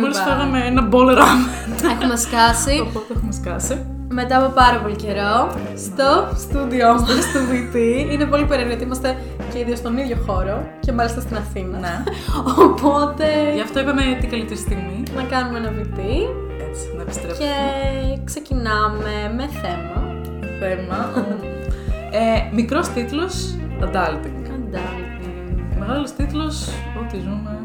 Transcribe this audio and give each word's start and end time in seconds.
Μόλις 0.00 0.18
πάει. 0.18 0.26
φάγαμε 0.28 0.58
ένα 0.66 0.82
μπολ 0.82 1.06
ράμεν. 1.06 1.48
Έχουμε 1.94 2.16
σκάσει 2.16 2.74
Οπότε 2.88 3.12
έχουμε 3.16 3.32
σκάσει. 3.32 3.84
μετά 4.08 4.36
από 4.44 4.48
πάρα 4.54 4.78
πολύ 4.82 4.96
καιρό 4.96 5.34
στο 5.86 6.08
στούντιό 6.36 6.92
μας, 6.92 7.22
στο 7.28 7.40
VT. 7.50 7.76
Είναι 8.12 8.24
πολύ 8.24 8.44
περίεργο 8.44 8.70
γιατί 8.72 8.84
είμαστε 8.84 9.16
και 9.52 9.58
οι 9.58 9.64
δύο 9.64 9.76
στον 9.76 9.96
ίδιο 9.98 10.16
χώρο 10.26 10.56
και 10.80 10.92
μάλιστα 10.92 11.20
στην 11.20 11.36
Αθήνα. 11.36 11.78
Ναι. 11.78 12.02
Οπότε 12.66 13.24
Γι' 13.54 13.60
αυτό 13.60 13.80
είπαμε 13.80 14.02
την 14.20 14.30
καλύτερη 14.30 14.58
στιγμή. 14.60 15.02
να 15.16 15.22
κάνουμε 15.22 15.58
ένα 15.58 15.70
VT 15.78 15.98
Έτσι, 16.68 16.84
να 16.96 17.02
επιστρέψουμε. 17.02 17.46
και 17.46 18.20
ξεκινάμε 18.24 19.14
με 19.36 19.48
θέμα. 19.62 19.98
Θέμα. 20.62 20.98
ε, 22.10 22.54
μικρός 22.54 22.88
τίτλος, 22.88 23.54
adulting. 23.80 24.38
Adulting. 24.56 25.78
Μεγάλος 25.78 26.12
τίτλος, 26.12 26.68
ό,τι 27.00 27.16
ζούμε 27.18 27.58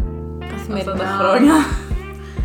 Καθημερινά. 0.51 0.91
αυτά 0.91 1.03
τα 1.03 1.09
χρόνια. 1.19 1.53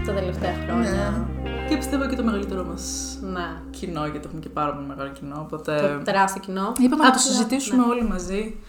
Τα 0.07 0.13
τελευταία 0.13 0.55
χρόνια. 0.67 1.29
Και 1.69 1.77
πιστεύω 1.77 2.07
και 2.07 2.17
το 2.17 2.23
μεγαλύτερό 2.23 2.65
μας 2.65 2.83
Ναι. 3.21 3.47
κοινό, 3.71 4.07
γιατί 4.07 4.27
έχουμε 4.27 4.41
και 4.41 4.49
πάρα 4.49 4.73
πολύ 4.75 4.87
μεγάλο 4.87 5.11
κοινό, 5.11 5.35
Το 5.35 5.41
οπότε... 5.41 6.01
τεράστιο 6.05 6.41
κοινό. 6.41 6.73
Είπαμε 6.79 7.05
να 7.05 7.11
το 7.11 7.19
Απλά, 7.19 7.19
συζητήσουμε 7.19 7.85
ναι. 7.85 7.91
όλοι 7.91 8.05
μαζί. 8.05 8.61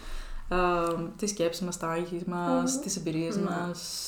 Ε, 0.48 0.56
τις 1.16 1.30
σκέψεις 1.30 1.64
μας, 1.64 1.78
τα 1.78 1.88
άγχη 1.88 2.22
μας, 2.26 2.80
τις 2.80 2.96
εμπειρίες 2.96 3.36
Ναι. 3.36 3.42
μας. 3.42 4.06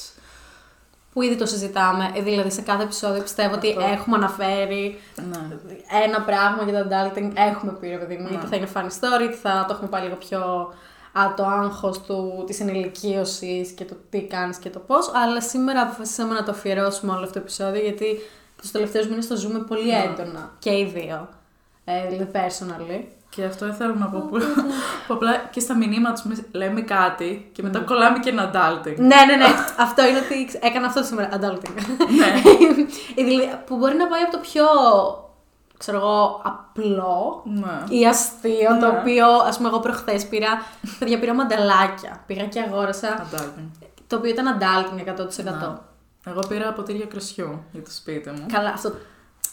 Που 1.12 1.23
ήδη 1.23 1.37
το 1.37 1.47
συζητάμε. 1.47 2.11
Ε, 2.15 2.23
Δηλαδή 2.23 2.51
σε 2.51 2.61
κάθε 2.62 2.83
επεισόδιο 2.83 3.23
πιστεύω 3.23 3.55
ότι 3.55 3.69
Αυτό. 3.69 3.81
έχουμε 3.93 4.17
αναφέρει 4.17 4.98
Ναι. 5.31 5.56
ένα 6.05 6.20
πράγμα 6.20 6.62
για 6.70 6.83
το 6.83 6.89
adulting. 6.91 7.31
Έχουμε 7.34 7.73
πει, 7.81 7.89
ρε 7.89 7.97
παιδί 7.97 8.17
μου, 8.17 8.29
είτε 8.33 8.47
θα 8.47 8.56
είναι 8.56 8.69
funny 8.75 8.79
story, 9.01 9.23
είτε 9.23 9.37
θα 9.43 9.65
το 9.69 9.75
έχουμε 9.75 9.89
πάει 9.89 10.03
λίγο 10.03 10.15
πιο 10.15 10.73
α, 11.19 11.35
το 11.37 11.45
άγχος 11.47 12.01
του, 12.01 12.45
της 12.47 12.61
ενηλικίωσης 12.61 13.71
και 13.71 13.85
το 13.85 13.95
τι 14.11 14.23
κάνεις 14.23 14.57
και 14.57 14.71
το 14.71 14.79
πώς. 14.79 15.11
Αλλά 15.15 15.41
σήμερα 15.41 15.81
αποφασίσαμε 15.81 16.35
να 16.35 16.43
το 16.43 16.51
αφιερώσουμε 16.51 17.13
όλο 17.13 17.21
αυτό 17.21 17.33
το 17.33 17.39
επεισόδιο 17.39 17.81
γιατί 17.83 18.07
τους 18.61 18.71
τελευταίους 18.71 19.09
μήνες 19.09 19.27
το 19.27 19.37
ζούμε 19.37 19.59
πολύ 19.59 19.91
έντονα. 19.91 20.51
Και 20.59 20.71
οι 20.71 20.84
δύο. 20.95 21.29
Ε, 21.84 22.09
δηλαδή 22.09 22.31
personally. 22.34 23.05
Και 23.31 23.45
αυτό 23.45 23.67
ήθελα 23.67 23.95
να 23.95 24.06
πω 24.06 24.19
που, 24.31 24.39
που 25.06 25.15
απλά 25.15 25.37
και 25.51 25.61
στα 25.61 25.77
μηνύματα 25.77 26.23
τους 26.23 26.39
λέμε 26.53 26.81
κάτι 26.81 27.51
και 27.53 27.62
μετά 27.62 27.78
κολλάμε 27.78 28.19
και 28.19 28.31
ένα 28.31 28.51
adulting. 28.55 28.97
Ναι, 28.97 29.06
ναι, 29.27 29.37
ναι. 29.37 29.45
αυτό 29.78 30.06
είναι 30.09 30.19
ότι 30.19 30.45
ξ- 30.47 30.65
έκανα 30.65 30.87
αυτό 30.87 31.03
σήμερα. 31.03 31.28
Adulting. 31.33 31.75
Ναι. 32.19 32.33
Ε, 33.17 33.25
δηλαδή, 33.25 33.59
που 33.67 33.77
μπορεί 33.77 33.97
να 33.97 34.06
πάει 34.06 34.23
από 34.23 34.33
το 34.33 34.39
πιο, 34.39 34.65
ξέρω 35.87 35.99
εγώ, 35.99 36.41
απλό 36.45 37.43
Ναι. 37.45 37.97
ή 37.99 38.07
αστείο, 38.07 38.69
το 38.81 38.87
Ναι. 38.93 38.99
οποίο, 38.99 39.27
ας 39.29 39.57
πούμε, 39.57 39.69
εγώ 39.69 39.81
προχθές 39.81 40.27
πήρα, 40.29 40.49
παιδιά, 40.99 41.19
πήρα 41.19 41.35
μανταλάκια. 41.35 42.23
Πήγα 42.27 42.45
και 42.45 42.61
αγόρασα, 42.61 43.27
Adulting. 43.33 43.87
το 44.07 44.17
οποίο 44.17 44.31
ήταν 44.31 44.59
adulting 44.59 44.99
100%. 44.99 45.69
Ναι. 46.25 46.33
Εγώ 46.33 46.41
πήρα 46.49 46.73
ποτήρια 46.73 47.07
κρασιού 47.07 47.62
για 47.73 47.83
το 47.83 47.91
σπίτι 47.91 48.31
μου. 48.31 48.47
Καλά, 48.53 48.69
αυτό 48.71 48.91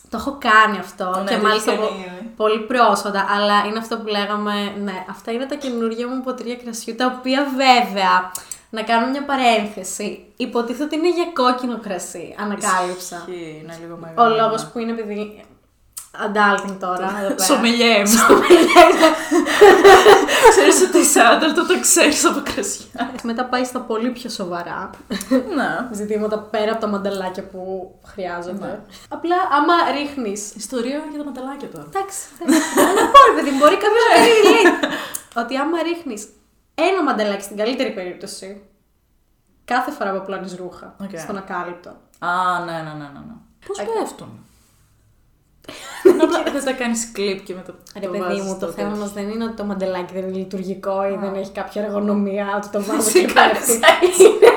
το 0.10 0.18
έχω 0.18 0.38
κάνει 0.40 0.78
αυτό 0.78 1.22
Ναι, 1.24 1.30
και 1.32 1.36
το 1.38 1.42
μάλιστα 1.48 1.72
έχεις 1.72 1.84
πο- 1.84 1.90
κάνει 1.90 2.06
ήδη. 2.18 2.34
πολύ 2.36 2.60
πρόσφατα, 2.60 3.26
αλλά 3.36 3.66
είναι 3.66 3.78
αυτό 3.78 3.98
που 3.98 4.08
λέγαμε, 4.08 4.54
ναι, 4.84 5.06
αυτά 5.10 5.32
είναι 5.32 5.46
τα 5.46 5.56
καινούργια 5.56 6.08
μου 6.08 6.22
ποτήρια 6.24 6.56
κρασιού, 6.56 6.96
τα 6.96 7.16
οποία 7.18 7.44
βέβαια, 7.56 8.32
να 8.70 8.82
κάνω 8.84 9.08
μια 9.10 9.24
παρένθεση, 9.26 10.26
υποτίθεται 10.38 10.84
ότι 10.84 10.96
είναι 10.96 11.10
για 11.10 11.26
κόκκινο 11.34 11.80
κρασί, 11.80 12.36
ανακάλυψα. 12.40 13.16
Ισχύει, 13.28 13.60
είναι 13.64 13.78
λίγο 13.82 13.94
Ο 13.94 13.98
μεγάλο. 13.98 14.36
λόγος 14.36 14.66
που 14.66 14.80
είναι 14.80 14.92
επειδή 14.92 15.46
adulting 16.18 16.76
τώρα, 16.80 17.14
εδώ 17.20 17.28
πέρα. 17.28 17.44
Σομελιέ 17.44 17.98
μου. 18.00 18.40
Ξέρεις 20.50 20.82
ότι 20.88 20.98
είσαι 20.98 21.20
adult, 21.22 21.66
όταν 21.66 21.80
ξέρεις 21.80 22.26
από 22.26 22.42
κρασιά. 22.54 23.12
Μετά 23.24 23.46
πάει 23.46 23.64
στα 23.64 23.80
πολύ 23.80 24.10
πιο 24.10 24.30
σοβαρά 24.30 24.90
Ναι. 25.56 25.88
ζητήματα 25.92 26.40
πέρα 26.40 26.72
από 26.72 26.82
τα 26.82 26.88
μανταλάκια 26.88 27.44
που 27.44 27.92
χρειάζονται. 28.06 28.66
Ναι. 28.66 28.80
Απλά 29.10 29.36
άμα 29.52 29.74
ρίχνει. 30.00 30.34
Ιστορία 30.56 31.02
για 31.10 31.20
τα 31.20 31.26
μανταλάκια 31.26 31.68
τώρα. 31.70 31.86
Εντάξει. 31.94 32.20
Να 32.98 33.04
πω, 33.12 33.18
ρε 33.30 33.36
παιδί, 33.36 33.50
μου, 33.50 33.58
μπορεί 33.58 33.76
κάποιος 33.78 34.04
να 34.10 34.16
κάνει 34.16 34.30
relate. 34.44 35.44
Ότι 35.44 35.58
άμα 35.58 35.82
ρίχνεις 35.84 36.28
ένα 36.76 37.04
μανταλάκι 37.04 37.44
στην 37.44 37.58
καλύτερη 37.58 37.92
περίπτωση, 37.92 38.62
κάθε 39.66 39.92
φορά 39.92 40.12
που 40.12 40.18
απλώνει 40.18 40.56
ρούχα 40.58 40.96
Οκ. 41.02 41.10
στον 41.18 41.38
ακάλυπτο. 41.38 41.90
Α, 42.20 42.30
ναι, 42.66 42.72
ναι, 42.72 42.78
ναι, 42.82 43.10
ναι. 43.14 43.22
ναι. 43.28 43.36
Πώς 43.68 43.80
Οκ. 43.80 43.86
πέφτουν; 44.00 44.46
Απλά 46.22 46.44
θες 46.54 46.64
να 46.64 46.72
κάνεις 46.72 47.12
κλιπ 47.12 47.40
και 47.46 47.54
μετά 47.54 47.72
Ρε 48.00 48.06
το 48.06 48.12
παιδί 48.12 48.24
βάζεις 48.24 48.42
μου, 48.44 48.50
το 48.60 48.66
στο 48.66 48.68
θέμα 48.76 48.90
τέτοιο. 48.90 49.02
μας 49.04 49.12
δεν 49.14 49.30
είναι 49.30 49.44
ότι 49.44 49.54
το 49.54 49.64
μαντελάκι 49.64 50.14
δεν 50.14 50.24
είναι 50.28 50.38
λειτουργικό 50.38 50.96
ή 51.14 51.16
δεν 51.24 51.34
έχει 51.42 51.52
κάποια 51.52 51.82
εργονομία, 51.84 52.46
ότι 52.58 52.68
το 52.76 52.84
βάζω 52.84 53.08
Εσύ 53.08 53.26
και 53.26 53.34
κάνεις 53.34 53.60
πέφτει. 53.82 54.24
Είναι 54.24 54.52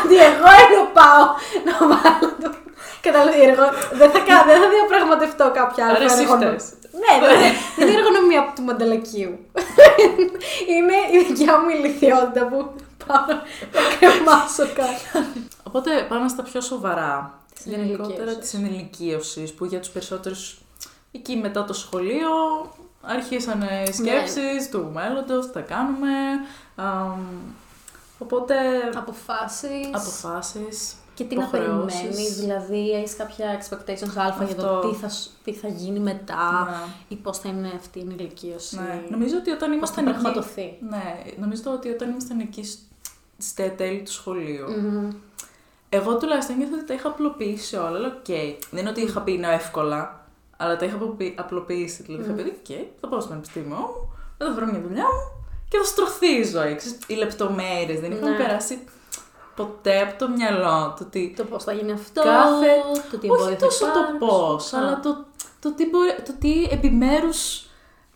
ότι 0.00 0.16
εγώ 0.28 0.48
ενώ 0.64 0.80
πάω 0.98 1.24
να 1.68 1.74
βάλω 1.90 2.28
το. 2.42 2.48
Κατάλαβε, 3.06 3.36
εγώ 3.54 3.66
δεν 4.00 4.10
θα, 4.14 4.18
κα- 4.28 4.44
δεν 4.48 4.56
θα 4.62 4.68
διαπραγματευτώ 4.74 5.44
κάποια 5.60 5.82
άλλη 5.86 5.96
Άρα 5.96 6.04
εσύ 6.04 6.20
εργονομία. 6.22 6.48
φταίς. 6.48 6.64
Ναι, 7.02 7.12
δεν 7.26 7.36
είναι- 7.40 7.54
δεν 7.76 7.84
είναι 7.88 7.96
η 7.96 8.00
εργονομία 8.02 8.40
του 8.54 8.62
μαντελακίου. 8.68 9.32
είναι 10.74 10.96
η 11.14 11.16
δικιά 11.26 11.54
μου 11.60 11.68
ηλικιότητα 11.76 12.42
που 12.50 12.58
πάω 13.06 13.24
να 13.76 13.82
κρεμάσω 13.98 14.64
κάτι. 14.80 15.04
Οπότε 15.68 15.90
πάμε 16.08 16.28
στα 16.28 16.42
πιο 16.42 16.60
σοβαρά. 16.60 17.14
Της 17.62 17.72
Γενικότερα 17.72 18.12
ενηλικίωσης. 18.22 18.38
της 18.50 18.54
ενηλικίωσης 18.54 19.52
που 19.54 19.64
για 19.64 19.80
τους 19.80 19.88
περισσότερους 19.88 20.60
εκεί 21.12 21.36
μετά 21.36 21.64
το 21.64 21.72
σχολείο 21.72 22.28
αρχίσανε 23.02 23.82
οι 23.88 23.92
σκέψεις 23.92 24.68
του 24.70 24.90
μέλλοντος, 24.94 25.46
τι 25.46 25.52
θα 25.52 25.60
κάνουμε. 25.60 26.08
αμ, 26.76 27.20
οπότε 28.18 28.54
Αποφάσεις. 28.96 29.86
αποφάσεις, 29.92 30.94
Και 31.14 31.24
τι 31.24 31.34
να 31.36 31.42
υποχρεώσεις. 31.42 32.00
περιμένεις, 32.00 32.34
δηλαδή 32.40 32.90
έχεις 32.90 33.16
κάποια 33.16 33.60
expectations 33.60 34.12
αλφα 34.16 34.44
για 34.44 34.54
το 34.54 34.66
Αυτό. 34.76 34.88
τι 34.88 34.94
θα, 34.96 35.08
σ- 35.08 35.30
τι 35.44 35.52
θα 35.52 35.68
γίνει 35.68 35.98
μετά 36.00 36.68
Ναι. 36.70 36.92
ή 37.08 37.14
πώς 37.16 37.38
θα 37.38 37.48
είναι 37.48 37.72
αυτή 37.76 37.98
η 37.98 38.02
ενηλικίωση. 38.02 38.76
Ναι. 38.76 39.02
Νομίζω 39.10 39.36
ότι 39.36 39.50
όταν 39.50 39.58
Πώς 39.80 39.90
θα 39.90 40.00
ήμασταν 40.02 40.06
εκεί... 40.06 40.18
πραγματοθεί. 40.20 40.76
Ναι, 40.90 41.22
νομίζω 41.40 41.62
ότι 41.66 41.88
όταν 41.88 42.10
ήμασταν 42.10 42.40
εκεί 42.40 42.64
σ- 42.64 42.78
στα 43.38 43.70
τέλη 43.70 44.02
του 44.02 44.12
σχολείου, 44.12 44.70
Μμμ. 44.70 45.10
Εγώ 45.92 46.16
τουλάχιστον 46.16 46.56
νιώθω 46.56 46.74
ότι 46.74 46.84
τα 46.84 46.94
είχα 46.94 47.08
απλοποιήσει 47.08 47.76
όλα. 47.76 47.98
Λέω, 47.98 48.08
οκ. 48.10 48.26
Δεν 48.70 48.80
είναι 48.80 48.88
ότι 48.88 49.00
είχα 49.00 49.20
πει 49.20 49.32
είναι 49.32 49.54
εύκολα, 49.54 50.26
αλλά 50.56 50.76
τα 50.76 50.84
είχα 50.84 50.94
απλοποιη- 50.94 51.40
απλοποιήσει. 51.40 52.02
Δηλαδή, 52.02 52.22
είχα 52.24 52.32
πει, 52.32 52.40
οκ, 52.42 52.86
θα 53.00 53.08
πάω 53.08 53.20
στο 53.20 53.28
πανεπιστήμιο 53.28 53.76
μου, 53.76 54.12
θα 54.38 54.52
βρω 54.52 54.66
μια 54.66 54.80
δουλειά 54.80 55.02
μου 55.04 55.44
και 55.68 55.78
θα 55.78 55.84
στρωθεί 55.84 56.26
η 56.26 56.44
ζωή. 56.44 56.74
Ξέρεις, 56.74 56.98
οι 57.06 57.14
λεπτομέρειες 57.14 58.00
δεν 58.00 58.10
είχαν 58.12 58.30
Ναι. 58.30 58.36
περάσει 58.36 58.78
ποτέ 59.56 60.00
από 60.00 60.18
το 60.18 60.28
μυαλό 60.28 60.94
του 60.96 61.04
ότι. 61.06 61.34
Το 61.36 61.44
πώς 61.44 61.64
θα 61.64 61.72
γίνει 61.72 61.92
αυτό, 61.92 62.22
Κάθε- 62.22 62.66
το 63.10 63.18
τι 63.18 63.28
Όχι 63.30 63.40
εμπόδια 63.40 63.56
θα 63.58 63.66
τόσο 63.66 63.84
το 63.84 63.90
υπάρξουν. 63.90 64.18
πώς, 64.18 64.72
Α, 64.72 64.78
αλλά 64.78 65.00
το, 65.00 65.24
το, 65.60 65.72
τι, 65.74 65.88
μπορεί, 65.88 66.14
το 66.26 66.32
τι 66.38 66.62
επιμέρους 66.70 67.64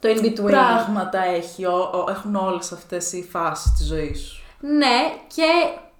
το 0.00 0.08
in 0.08 0.24
between. 0.24 0.42
πράγματα 0.44 1.24
έχει, 1.24 1.64
ο- 1.64 1.90
ο- 1.94 2.10
έχουν 2.10 2.34
όλες 2.34 2.72
αυτές 2.72 3.12
οι 3.12 3.28
φάσεις 3.30 3.72
της 3.72 3.86
ζωής 3.86 4.20
σου. 4.20 4.42
Ναι, 4.60 4.98
και 5.34 5.46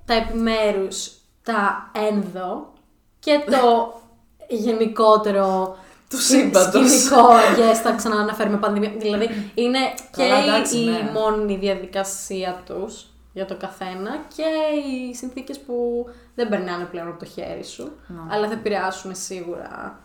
τα 0.05 0.15
επιμέρους, 0.15 1.11
τα 1.45 1.91
ένδο 2.11 2.73
και 3.19 3.41
το 3.51 3.93
γενικότερο 4.65 5.77
Του 6.09 6.21
σκη- 6.23 6.41
σύμπαντος. 6.41 6.91
σκηνικό, 6.91 7.29
yes, 7.57 7.75
θα 7.83 7.93
ξανααναφέρουμε 7.93 8.57
πανδημία. 8.57 8.91
Δηλαδή, 8.97 9.51
είναι 9.55 9.79
και 10.17 10.29
Καλά, 10.29 10.39
εντάξει, 10.39 10.77
η 10.79 10.85
ναι. 10.85 11.11
μόνη 11.13 11.57
διαδικασία 11.57 12.63
τους 12.67 13.07
για 13.33 13.45
το 13.47 13.57
καθένα 13.57 14.25
και 14.37 14.43
οι 14.79 15.15
συνθήκες 15.15 15.59
που 15.61 16.07
δεν 16.35 16.49
περνάνε 16.49 16.85
πλέον 16.85 17.09
από 17.09 17.19
το 17.19 17.25
χέρι 17.25 17.65
σου, 17.65 17.93
Ναι. 18.07 18.21
αλλά 18.35 18.47
θα 18.47 18.53
επηρεάσουν 18.53 19.15
σίγουρα 19.15 19.99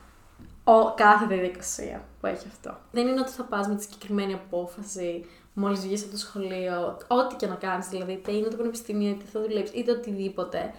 ο, 0.63 0.93
κάθε 0.95 1.25
διαδικασία 1.25 2.01
που 2.19 2.27
έχει 2.27 2.45
αυτό. 2.51 2.77
Δεν 2.91 3.07
είναι 3.07 3.19
ότι 3.19 3.31
θα 3.31 3.43
πας 3.43 3.67
με 3.67 3.75
τη 3.75 3.83
συγκεκριμένη 3.83 4.33
απόφαση 4.33 5.25
μόλις 5.53 5.79
βγεις 5.79 6.01
από 6.01 6.11
το 6.11 6.17
σχολείο, 6.17 6.97
ό,τι 7.07 7.35
και 7.35 7.47
να 7.47 7.55
κάνεις 7.55 7.87
δηλαδή, 7.87 8.11
είτε 8.11 8.31
είναι 8.31 8.47
το 8.47 8.55
πανεπιστήμιο, 8.55 9.09
είτε 9.09 9.23
θα 9.33 9.39
δουλέψεις, 9.41 9.79
είτε 9.79 9.91
οτιδήποτε. 9.91 10.73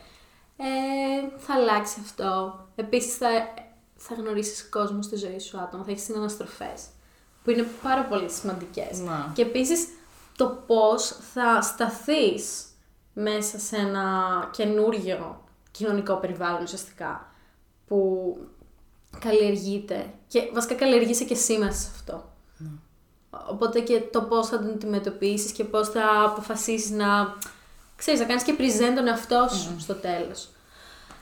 Ε, 0.63 1.39
θα 1.39 1.55
αλλάξει 1.55 1.99
αυτό. 2.03 2.59
Επίσης 2.75 3.17
θα, 3.17 3.29
θα 3.97 4.15
γνωρίσεις 4.15 4.69
κόσμος 4.69 5.05
στη 5.05 5.17
ζωή 5.17 5.39
σου 5.39 5.59
άτομα, 5.59 5.85
θα 5.85 5.91
έχεις 5.91 6.05
συναναστροφές, 6.05 6.87
που 7.45 7.51
είναι 7.51 7.67
πάρα 7.83 8.05
πολύ 8.05 8.31
σημαντικές. 8.31 8.99
Να. 8.99 9.31
Και 9.35 9.43
επίσης 9.43 9.89
το 10.37 10.63
πώς 10.67 11.17
θα 11.33 11.63
σταθείς 11.63 12.65
μέσα 13.13 13.59
σε 13.59 13.77
ένα 13.77 14.05
καινούριο 14.53 15.45
κοινωνικό 15.71 16.15
περιβάλλον 16.15 16.63
ουσιαστικά 16.63 17.33
που 17.87 18.37
καλλιεργείται 19.19 20.15
και 20.27 20.51
βασικά 20.53 20.75
καλλιεργείσαι 20.75 21.25
και 21.25 21.35
εσύ 21.35 21.59
μέσα 21.59 21.81
σε 21.81 21.89
αυτό. 21.95 22.29
Οπότε 23.31 23.81
και 23.81 24.01
το 24.13 24.23
πώς 24.23 24.49
θα 24.49 24.59
τον 24.59 24.71
αντιμετωπίσεις 24.71 25.53
και 25.53 25.65
πώς 25.65 25.89
θα 25.89 26.25
αποφασίσεις 26.25 26.91
να, 26.91 27.37
ξέρεις, 28.01 28.21
να 28.21 28.27
κάνεις 28.27 28.43
και 28.43 28.55
present 28.59 28.93
τον 28.97 29.07
εαυτό 29.07 29.49
σου 29.53 29.75
στο 29.81 29.95
τέλος. 29.95 30.49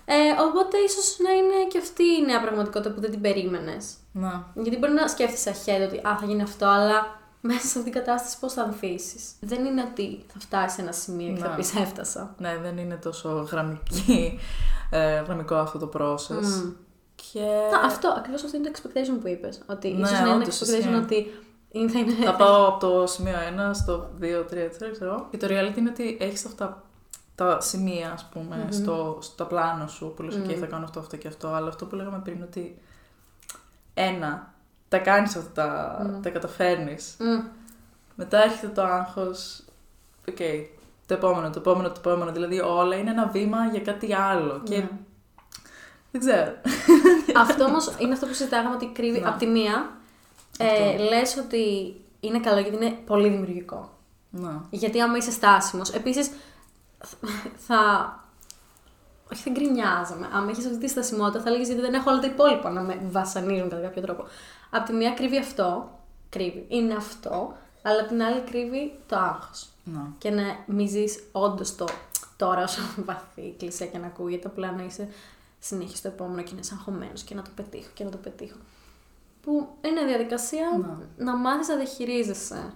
Ε, 0.05 0.15
οπότε 0.49 0.77
ίσως 0.79 1.17
να 1.19 1.31
είναι 1.31 1.67
και 1.69 1.79
αυτή 1.79 2.03
η 2.03 2.25
νέα 2.27 2.41
πραγματικότητα 2.41 2.91
που 2.95 3.01
δεν 3.01 3.11
την 3.11 3.21
περίμενες. 3.21 3.95
Να. 4.13 4.47
Γιατί 4.55 4.79
μπορεί 4.79 4.93
να 4.93 5.09
σκέφτεσαι 5.09 5.49
αρχαία 5.49 5.87
ότι 5.87 5.97
α, 5.97 6.17
θα 6.21 6.27
γίνει 6.27 6.43
αυτό, 6.43 6.67
αλλά 6.67 7.21
μέσα 7.51 7.61
σε 7.61 7.67
αυτήν 7.67 7.83
την 7.83 7.93
κατάσταση 7.93 8.37
πώς 8.41 8.53
θα 8.53 8.63
ανθίσεις. 8.63 9.23
Δεν 9.41 9.65
είναι 9.65 9.83
ότι 9.91 10.25
θα 10.33 10.39
φτάσεις 10.41 10.73
σε 10.73 10.81
ένα 10.81 10.93
σημείο 10.93 11.33
και 11.35 11.41
θα 11.41 11.49
Ναι. 11.49 11.55
πεις 11.57 11.75
έφτασα. 11.77 12.35
Ναι, 12.39 12.57
δεν 12.63 12.79
είναι 12.79 12.95
τόσο 12.95 13.49
γραμμική 13.51 14.39
ε, 14.91 15.21
γραμμικό 15.27 15.55
αυτό 15.55 15.79
το 15.79 15.91
process. 15.99 16.43
Μμ. 16.65 16.71
Και 17.33 17.41
Να, 17.73 17.79
αυτό, 17.87 18.15
ακριβώς 18.17 18.45
αυτό 18.45 18.57
είναι 18.57 18.71
το 18.71 18.79
expectation 18.83 19.19
που 19.23 19.29
είπες. 19.29 19.61
Ότι 19.67 19.89
Ναι, 19.89 20.01
ίσως 20.07 20.21
να 20.21 20.27
είναι 20.29 20.35
όντως, 20.35 20.59
expectation 20.61 20.79
ισχύει. 20.79 20.95
ότι 20.95 21.15
είναι, 21.15 21.29
θα 21.73 21.99
είναι... 21.99 22.12
θα 22.25 22.35
πάω 22.37 22.67
από 22.69 22.87
το 22.87 23.06
σημείο 23.06 23.35
1 23.35 23.70
στο 23.75 24.11
2, 24.20 24.25
3, 24.25 24.26
4, 24.26 24.41
ξέρω 24.93 25.11
εγώ. 25.12 25.26
Και 25.31 25.37
το 25.37 25.47
reality 25.50 25.76
είναι 25.76 25.91
ότι 25.91 26.17
έχεις 26.20 26.44
αυτά 26.44 26.82
τα 27.35 27.61
σημεία, 27.61 28.12
ας 28.12 28.25
πούμε, 28.32 28.56
Μμμ. 28.56 28.70
στο, 28.70 29.19
στο 29.20 29.44
πλάνο 29.44 29.87
σου 29.87 30.12
που 30.17 30.23
λες, 30.23 30.35
«OK, 30.35 30.44
Μμ. 30.44 30.59
θα 30.61 30.67
κάνω 30.67 30.85
αυτό, 30.85 31.00
αυτό 31.00 31.17
και 31.17 31.29
αυτό. 31.29 31.49
Αλλά 31.49 31.69
αυτό 31.69 31.85
που 31.87 31.94
λέγαμε 31.94 32.20
πριν 32.25 32.43
ότι 32.43 32.79
ένα, 33.94 34.53
τα 34.88 34.99
κάνεις 34.99 35.37
αυτά, 35.37 35.53
τα, 35.53 36.05
Μμ. 36.05 36.20
τα 36.23 36.31
καταφέρνεις. 36.31 37.17
Μμ. 37.19 37.41
Μετά 38.15 38.43
έρχεται 38.44 38.67
το 38.69 38.82
άγχος, 38.82 39.62
οκ, 40.29 40.37
το 41.06 41.15
επόμενο, 41.15 41.50
το 41.50 41.59
επόμενο, 41.59 41.88
το 41.88 41.94
επόμενο. 41.99 42.32
Δηλαδή 42.32 42.61
όλα 42.61 42.97
είναι 42.97 43.11
ένα 43.11 43.26
βήμα 43.26 43.67
για 43.67 43.81
κάτι 43.81 44.15
άλλο. 44.15 44.61
Και 44.65 44.76
Ναι. 44.79 44.88
δεν 46.11 46.20
ξέρω. 46.20 46.53
αυτό 47.37 47.65
όμως 47.65 47.94
είναι 47.99 48.12
αυτό 48.12 48.26
που 48.26 48.32
συζητάγαμε 48.35 48.75
ότι 48.75 48.87
κρύβει. 48.94 49.20
Ναι. 49.20 49.29
Απ' 49.29 49.38
τη 49.38 49.47
μία, 49.47 49.91
ε, 50.58 50.96
λες 50.96 51.37
ότι 51.37 51.94
είναι 52.20 52.40
καλό 52.40 52.60
γιατί 52.60 52.76
είναι 52.76 52.99
πολύ 53.06 53.28
δημιουργικό. 53.28 53.90
Να. 54.31 54.66
Γιατί 54.70 55.00
άμα 55.00 55.16
είσαι 55.16 55.31
στάσιμος, 55.31 55.90
επίσης 55.90 56.31
θα. 57.66 57.78
Όχι, 59.32 59.43
δεν 59.43 59.52
γκρινιάζαμε. 59.52 60.28
Αν 60.32 60.49
είχε 60.49 60.66
αυτή 60.66 60.78
τη 60.78 60.88
στασιμότητα, 60.88 61.40
θα 61.40 61.49
έλεγε 61.49 61.64
γιατί 61.64 61.81
δεν 61.81 61.94
έχω 61.94 62.10
όλα 62.10 62.20
τα 62.20 62.26
υπόλοιπα 62.26 62.70
να 62.70 62.81
με 62.81 63.00
βασανίζουν 63.10 63.69
κατά 63.69 63.82
κάποιο 63.82 64.02
τρόπο. 64.02 64.25
Απ' 64.70 64.87
τη 64.87 64.93
μία 64.93 65.10
κρύβει 65.10 65.38
αυτό. 65.38 65.90
Κρύβει. 66.28 66.64
Είναι 66.69 66.94
αυτό. 66.94 67.56
Αλλά 67.82 68.00
απ' 68.00 68.08
την 68.08 68.22
άλλη 68.22 68.40
κρύβει 68.40 68.99
το 69.06 69.16
άγχος. 69.16 69.69
Να. 69.84 70.12
Και 70.19 70.31
να 70.31 70.43
μην 70.66 70.88
ζει 70.88 71.05
όντως 71.32 71.75
το 71.75 71.87
τώρα 72.38 72.62
όσο 72.62 72.81
βαθύ 73.08 73.55
κλεισέ 73.58 73.87
και 73.87 73.99
να 73.99 74.06
ακούγεται, 74.06 74.46
απλά 74.46 74.72
να 74.72 74.82
είσαι 74.82 75.08
συνέχεια 75.58 75.96
στο 75.96 76.08
επόμενο 76.08 76.43
και 76.43 76.52
να 76.52 76.58
είσαι 76.58 76.75
αγχωμένος 76.75 77.22
και 77.22 77.34
να 77.34 77.43
το 77.43 77.50
πετύχω 77.55 77.88
και 77.94 78.05
να 78.05 78.10
το 78.10 78.16
πετύχω. 78.16 78.56
Που 79.49 79.69
είναι 79.81 80.05
διαδικασία 80.05 80.67
Να. 80.81 81.25
να 81.25 81.37
μάθεις 81.37 81.69
να 81.69 81.77
διαχειρίζεσαι. 81.77 82.73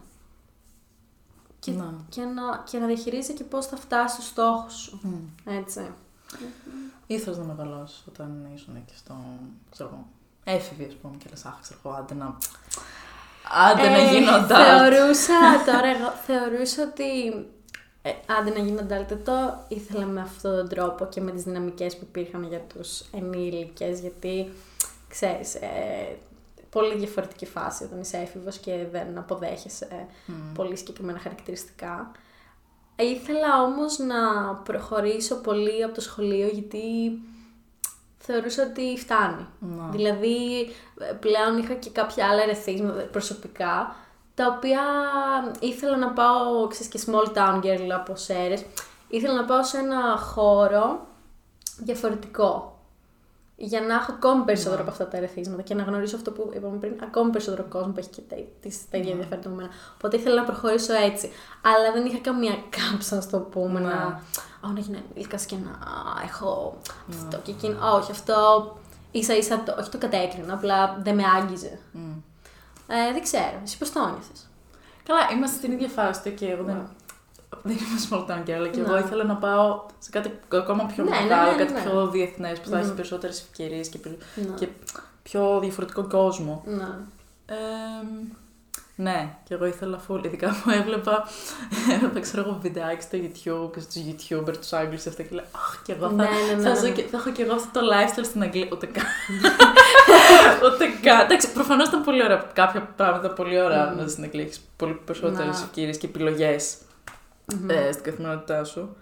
Και, 1.59 1.71
Να. 1.71 1.95
και, 2.09 2.21
να, 2.21 2.63
και 2.71 2.79
να 2.79 2.87
διαχειρίζεσαι 2.87 3.33
και 3.33 3.45
πώς 3.45 3.67
θα 3.67 3.77
φτάσει 3.77 4.15
στο 4.15 4.23
στόχο 4.25 4.69
σου. 4.69 5.01
Μμ. 5.03 5.15
Έτσι. 5.59 5.91
Ήθελες 7.07 7.39
να 7.39 7.45
μεγαλώσεις 7.45 8.05
όταν 8.09 8.49
ήσουν 8.55 8.85
και 8.85 8.93
στο. 8.97 9.15
ξέρω 9.71 9.89
εγώ. 9.93 10.07
Έφηβη, 10.45 10.85
ας 10.85 10.95
πούμε, 10.95 11.17
και 11.17 11.27
λες, 11.31 11.45
Αχ, 11.45 11.61
ξέρω 11.61 11.81
εγώ, 11.85 11.95
άντε 11.95 12.15
να. 12.15 12.37
Άντε 13.71 13.89
να 13.89 13.97
Ε, 13.97 14.11
γίνω 14.13 14.31
adult. 14.33 14.47
Θεωρούσα, 14.47 15.39
τώρα 15.67 15.87
εγώ 15.87 16.11
θεωρούσα 16.27 16.83
ότι 16.83 17.31
ε, 18.03 18.11
άντε 18.39 18.51
να 18.51 18.59
γίνω 18.59 18.81
adult, 18.81 19.07
δεν 19.09 19.25
το 19.25 19.65
ήθελα 19.69 20.05
με 20.05 20.21
αυτόν 20.21 20.57
τον 20.57 20.69
τρόπο 20.69 21.05
και 21.07 21.21
με 21.21 21.31
τις 21.31 21.43
δυναμικές 21.43 21.97
που 21.97 22.05
υπήρχαν 22.09 22.45
για 22.45 22.61
τους 22.61 23.01
ενήλικες, 23.01 24.01
γιατί, 24.01 24.53
ξέρεις, 25.09 25.55
ε, 25.55 26.17
πολύ 26.73 26.97
διαφορετική 26.97 27.47
φάση 27.47 27.85
όταν 27.85 28.01
είσαι 28.01 28.17
έφηβος 28.17 28.59
και 28.59 28.87
δεν 28.91 29.19
αποδέχεσαι 29.19 30.07
Μμ. 30.27 30.53
πολύ 30.55 30.77
συγκεκριμένα 30.77 31.19
χαρακτηριστικά. 31.19 32.13
Ήθελα 32.97 33.63
όμως 33.63 33.99
να 33.99 34.55
προχωρήσω 34.55 35.37
πολύ 35.37 35.83
από 35.83 35.95
το 35.95 36.01
σχολείο 36.01 36.47
γιατί 36.47 36.83
θεωρούσα 38.19 38.63
ότι 38.63 38.97
φτάνει. 38.99 39.47
Να. 39.59 39.89
Δηλαδή 39.89 40.69
ε, 40.99 41.13
πλέον 41.13 41.59
είχα 41.59 41.75
και 41.75 41.91
κάποια 41.91 42.27
άλλα 42.27 42.43
ερεθίσματα 42.43 43.03
προσωπικά 43.03 43.97
τα 44.35 44.55
οποία 44.57 44.83
ήθελα 45.61 45.97
να 45.97 46.11
πάω, 46.11 46.67
ξέρεις 46.67 46.89
και 46.89 47.01
small 47.07 47.37
town 47.37 47.61
girl 47.65 47.91
από 47.95 48.17
Σέρες, 48.17 48.65
ήθελα 49.09 49.35
να 49.35 49.45
πάω 49.45 49.65
σε 49.65 49.79
ένα 49.79 50.17
χώρο 50.17 51.07
διαφορετικό 51.79 52.72
για 53.65 53.81
να 53.81 53.95
έχω 53.95 54.13
ακόμη 54.13 54.45
περισσότερο 54.45 54.81
από 54.83 54.91
αυτά 54.91 55.09
τα 55.09 55.17
ερεθίσματα 55.17 55.63
και 55.63 55.75
να 55.75 55.83
γνωρίσω 55.83 56.17
αυτό 56.17 56.31
που 56.31 56.51
είπαμε 56.55 56.77
πριν, 56.77 56.95
ακόμη 57.03 57.31
περισσότερο 57.31 57.69
κόσμο 57.69 57.93
που 57.93 57.99
έχει 57.99 58.09
και 58.09 58.21
τα, 58.29 58.37
τις- 58.61 58.91
τα 58.91 58.97
ίδια 58.99 59.15
Ναι. 59.15 59.21
ενδιαφέροντα 59.21 59.49
με 59.49 59.55
εμένα. 59.55 59.71
Οπότε 59.95 60.17
ήθελα 60.17 60.35
να 60.35 60.45
προχωρήσω 60.45 60.93
έτσι. 60.95 61.31
Αλλά 61.63 61.93
δεν 61.93 62.05
είχα 62.07 62.19
καμία 62.19 62.55
κάψα, 62.71 63.17
να 63.17 63.27
το 63.27 63.39
πούμε, 63.39 63.81
Ναι. 63.81 63.87
να, 63.89 64.23
«Ω, 64.65 64.69
να 64.69 64.81
γίνω 64.81 64.99
ενήλικας 65.11 65.45
και 65.45 65.57
να 65.65 65.79
έχω 66.25 66.79
Ναι. 67.07 67.17
αυτό 67.17 67.37
και 67.39 67.51
εκείνο. 67.51 67.95
Όχι, 67.95 68.11
αυτό 68.11 68.37
ίσα 69.11 69.37
ίσα, 69.37 69.63
το, 69.63 69.75
όχι 69.79 69.91
το 69.91 69.99
κατέκρινα, 69.99 70.55
απλά 70.55 70.99
δεν 71.03 71.15
με 71.15 71.23
άγγιζε. 71.37 71.79
Μμ. 71.93 72.11
Ε, 72.87 73.13
δεν 73.13 73.23
ξέρω, 73.23 73.61
εσύ 73.65 73.79
πώς 73.79 73.93
το 73.93 74.01
ένιωθες. 74.01 74.49
Καλά, 75.05 75.21
είμαστε 75.37 75.57
στην 75.57 75.73
ίδια 75.73 75.89
φάση 75.89 76.23
του 76.23 76.35
και 76.35 76.47
εγώ 76.51 76.65
δεν. 76.65 76.89
Δεν 77.63 77.77
είμαι 77.77 78.01
small 78.11 78.31
town 78.31 78.49
girl, 78.49 78.53
αλλά 78.53 78.69
και 78.69 78.81
εγώ 78.81 78.93
Ναι. 78.93 78.99
ήθελα 78.99 79.25
να 79.25 79.35
πάω 79.37 79.81
σε 79.99 80.11
κάτι 80.11 80.39
ακόμα 80.53 80.85
πιο 80.95 81.05
Ναι, 81.05 81.11
ναι, 81.11 81.21
μεγάλο, 81.21 81.51
ναι, 81.51 81.57
κάτι 81.57 81.73
ναι. 81.73 81.81
πιο 81.81 82.07
διεθνές 82.07 82.61
που 82.61 82.69
θα 82.69 82.79
έχει 82.79 82.87
Μμμ. 82.87 82.95
περισσότερες 82.95 83.41
ευκαιρίες 83.41 83.89
και, 83.89 83.99
πι- 83.99 84.23
Ναι. 84.35 84.55
και 84.55 84.69
πιο 85.23 85.59
διαφορετικό 85.61 86.03
κόσμο. 86.07 86.63
Ναι. 86.67 86.89
Ε, 87.47 87.55
ναι, 88.97 89.35
και 89.45 89.55
εγώ 89.55 89.67
ήθελα 89.67 90.01
full. 90.09 90.25
Ειδικά 90.25 90.61
που 90.65 90.71
έβλεπα, 90.71 91.29
έβλεπα 91.93 92.21
ξέρω 92.21 92.43
εγώ, 92.43 92.59
βιντεάκι 92.63 93.03
στο 93.03 93.19
YouTube 93.23 93.71
και 93.75 93.81
στους 93.81 94.03
YouTuber, 94.07 94.57
τους 94.57 94.73
Άγγλους 94.73 95.07
αυτά 95.07 95.23
και 95.23 95.35
λέω 95.35 95.45
Αχ, 95.53 95.83
και 95.85 95.93
εγώ 95.93 96.07
θα, 96.09 96.13
Ναι, 96.15 96.23
ναι, 96.25 96.55
ναι, 96.57 96.63
θα, 96.63 96.69
ναι, 96.69 96.77
ζω 96.77 96.83
ναι. 96.83 96.91
και- 96.91 97.03
θα 97.11 97.17
έχω 97.17 97.31
και 97.31 97.43
εγώ 97.43 97.55
αυτό 97.55 97.81
το 97.81 97.87
lifestyle 97.93 98.25
στην 98.25 98.43
Αγγλία. 98.43 98.69
Ούτε 98.73 98.87
καν. 98.87 99.05
Ούτε 100.67 100.85
καν. 101.03 101.21
Εντάξει, 101.21 101.53
προφανώς 101.53 101.89
ήταν 101.89 102.03
πολύ 102.05 102.23
ωραία. 102.25 102.51
Κάποια 102.53 102.81
πράγματα 102.97 103.31
πολύ 103.31 103.61
ωραία 103.61 103.87
Μμμ. 103.87 103.97
να 103.97 104.03
ζεις 104.03 104.13
στην 104.13 104.25
Αγγλία. 104.25 104.45
Έχεις 104.45 104.61
πολύ 104.77 105.01
περισσότερες 105.05 105.57
Να. 105.59 105.65
ευκαιρίες 105.65 105.99
και 105.99 106.07
επιλογές 106.07 106.77
Μμμ. 107.61 107.71
ε, 107.71 107.93
στην 107.93 108.05
καθημερινότητά 108.05 108.65
σου. 108.65 108.97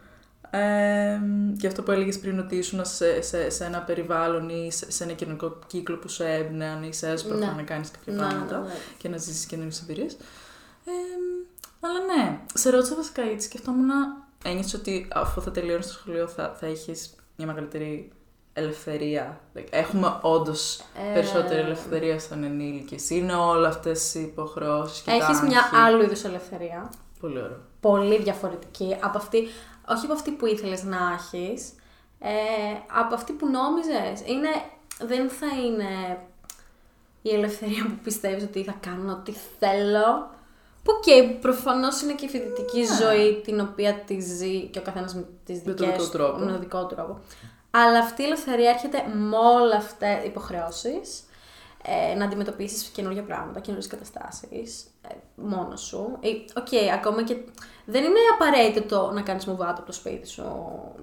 Ε, 0.50 1.18
και 1.58 1.66
αυτό 1.66 1.82
που 1.82 1.90
έλεγες 1.90 2.18
πριν 2.18 2.38
ότι 2.38 2.56
ήσουν 2.56 2.84
σε, 2.84 3.22
σε, 3.22 3.50
σε 3.50 3.64
ένα 3.64 3.78
περιβάλλον 3.80 4.48
ή 4.48 4.72
σε, 4.72 4.90
σε 4.90 5.04
ένα 5.04 5.12
κοινωνικό 5.12 5.58
κύκλο 5.66 5.96
που 5.96 6.08
σου 6.08 6.22
έμπνεαν 6.22 6.82
ή 6.82 6.92
σε 6.92 7.08
έσπρωχαν 7.10 7.38
Ναι. 7.48 7.52
να 7.56 7.62
κάνεις 7.62 7.90
κάποια 7.90 8.12
Ναι, 8.12 8.22
ναι, 8.22 8.28
πράγματα 8.28 8.58
ναι. 8.58 8.72
και 8.98 9.08
να 9.08 9.16
ζήσεις 9.16 9.46
καινούριες 9.46 9.80
εμπειρίες. 9.80 10.12
Ε, 10.84 10.90
αλλά 11.80 11.98
ναι, 12.16 12.38
σε 12.54 12.70
ρώτησα 12.70 12.94
βασικά 12.94 13.22
γιατί 13.22 13.42
σκεφτόμουν 13.42 13.88
ένιωσες 14.44 14.74
ότι 14.74 15.08
αφού 15.12 15.42
θα 15.42 15.50
τελειώνεις 15.50 15.86
το 15.86 15.92
σχολείο 15.92 16.28
θα, 16.28 16.56
θα 16.60 16.66
έχεις 16.66 17.14
μια 17.36 17.46
μεγαλύτερη 17.46 18.12
ελευθερία. 18.52 19.40
Like, 19.56 19.66
έχουμε 19.70 20.18
όντως 20.20 20.76
Ε, 21.10 21.12
περισσότερη 21.12 21.60
ελευθερία 21.60 22.18
στον 22.18 22.44
ενήλικες. 22.44 23.10
Είναι 23.10 23.34
όλα 23.34 23.68
αυτές 23.68 24.14
οι 24.14 24.20
υποχρεώσεις 24.20 25.00
και 25.00 25.10
τα 25.10 25.16
Έχεις 25.26 25.40
μια 25.40 25.58
άγχη. 25.58 25.76
άλλου 25.76 26.02
είδους 26.02 26.24
ελευθερία. 26.24 26.90
Πολύ 27.20 27.38
ωραίο. 27.42 27.58
Πολύ 27.80 28.18
διαφορετική 28.22 28.96
από 29.02 29.18
αυτή, 29.18 29.38
όχι 29.88 30.04
από 30.04 30.12
αυτή 30.12 30.30
που 30.30 30.46
ήθελες 30.46 30.82
να 30.84 30.98
έχεις, 31.18 31.68
ε, 32.18 32.30
από 33.00 33.14
αυτή 33.14 33.32
που 33.32 33.46
νόμιζες. 33.48 34.22
Είναι, 34.28 34.48
δεν 35.00 35.28
θα 35.28 35.46
είναι 35.46 36.18
η 37.22 37.30
ελευθερία 37.34 37.84
που 37.88 37.98
πιστεύεις 38.02 38.42
ότι 38.42 38.62
θα 38.64 38.74
κάνω 38.80 39.12
ό,τι 39.12 39.32
θέλω. 39.58 40.30
Που 40.82 40.92
και 41.02 41.22
προφανώς 41.40 42.02
είναι 42.02 42.12
και 42.14 42.24
η 42.24 42.28
φοιτητική 42.28 42.84
ζωή 43.00 43.40
την 43.44 43.60
οποία 43.60 43.94
τη 43.94 44.20
ζει 44.20 44.60
και 44.66 44.78
ο 44.78 44.82
καθένας 44.82 45.14
με 45.14 45.24
τις 45.44 45.62
Με 45.64 45.72
δικές 45.72 45.86
τον 45.86 45.86
δικό 45.96 46.04
του- 46.04 46.10
τρόπο. 46.10 46.38
με 46.38 46.50
τον 46.50 46.60
δικό 46.60 46.86
του 46.86 46.94
τρόπο. 46.94 47.18
Αλλά 47.70 47.98
αυτή 47.98 48.22
η 48.22 48.24
ελευθερία 48.24 48.70
έρχεται 48.70 49.04
με 49.14 49.36
όλα 49.36 49.76
αυτά 49.76 50.16
τις 50.16 50.26
υποχρεώσεις, 50.26 51.22
ε, 51.84 52.14
να 52.14 52.24
αντιμετωπίσεις 52.24 52.82
καινούργια 52.88 53.22
πράγματα, 53.22 53.60
καινούργιες 53.60 53.90
καταστάσεις, 53.92 54.82
ε, 55.08 55.14
μόνος 55.34 55.80
σου. 55.80 56.18
Ε, 56.20 56.28
Οκ, 56.60 56.92
ακόμα 56.94 57.22
και 57.22 57.36
δεν 57.84 58.04
είναι 58.04 58.18
απαραίτητο 58.34 59.10
να 59.14 59.22
κάνεις 59.22 59.46
move 59.46 59.61
out 59.61 59.72
από 59.72 59.86
το 59.86 59.92
σπίτι 59.92 60.28
σου 60.28 60.42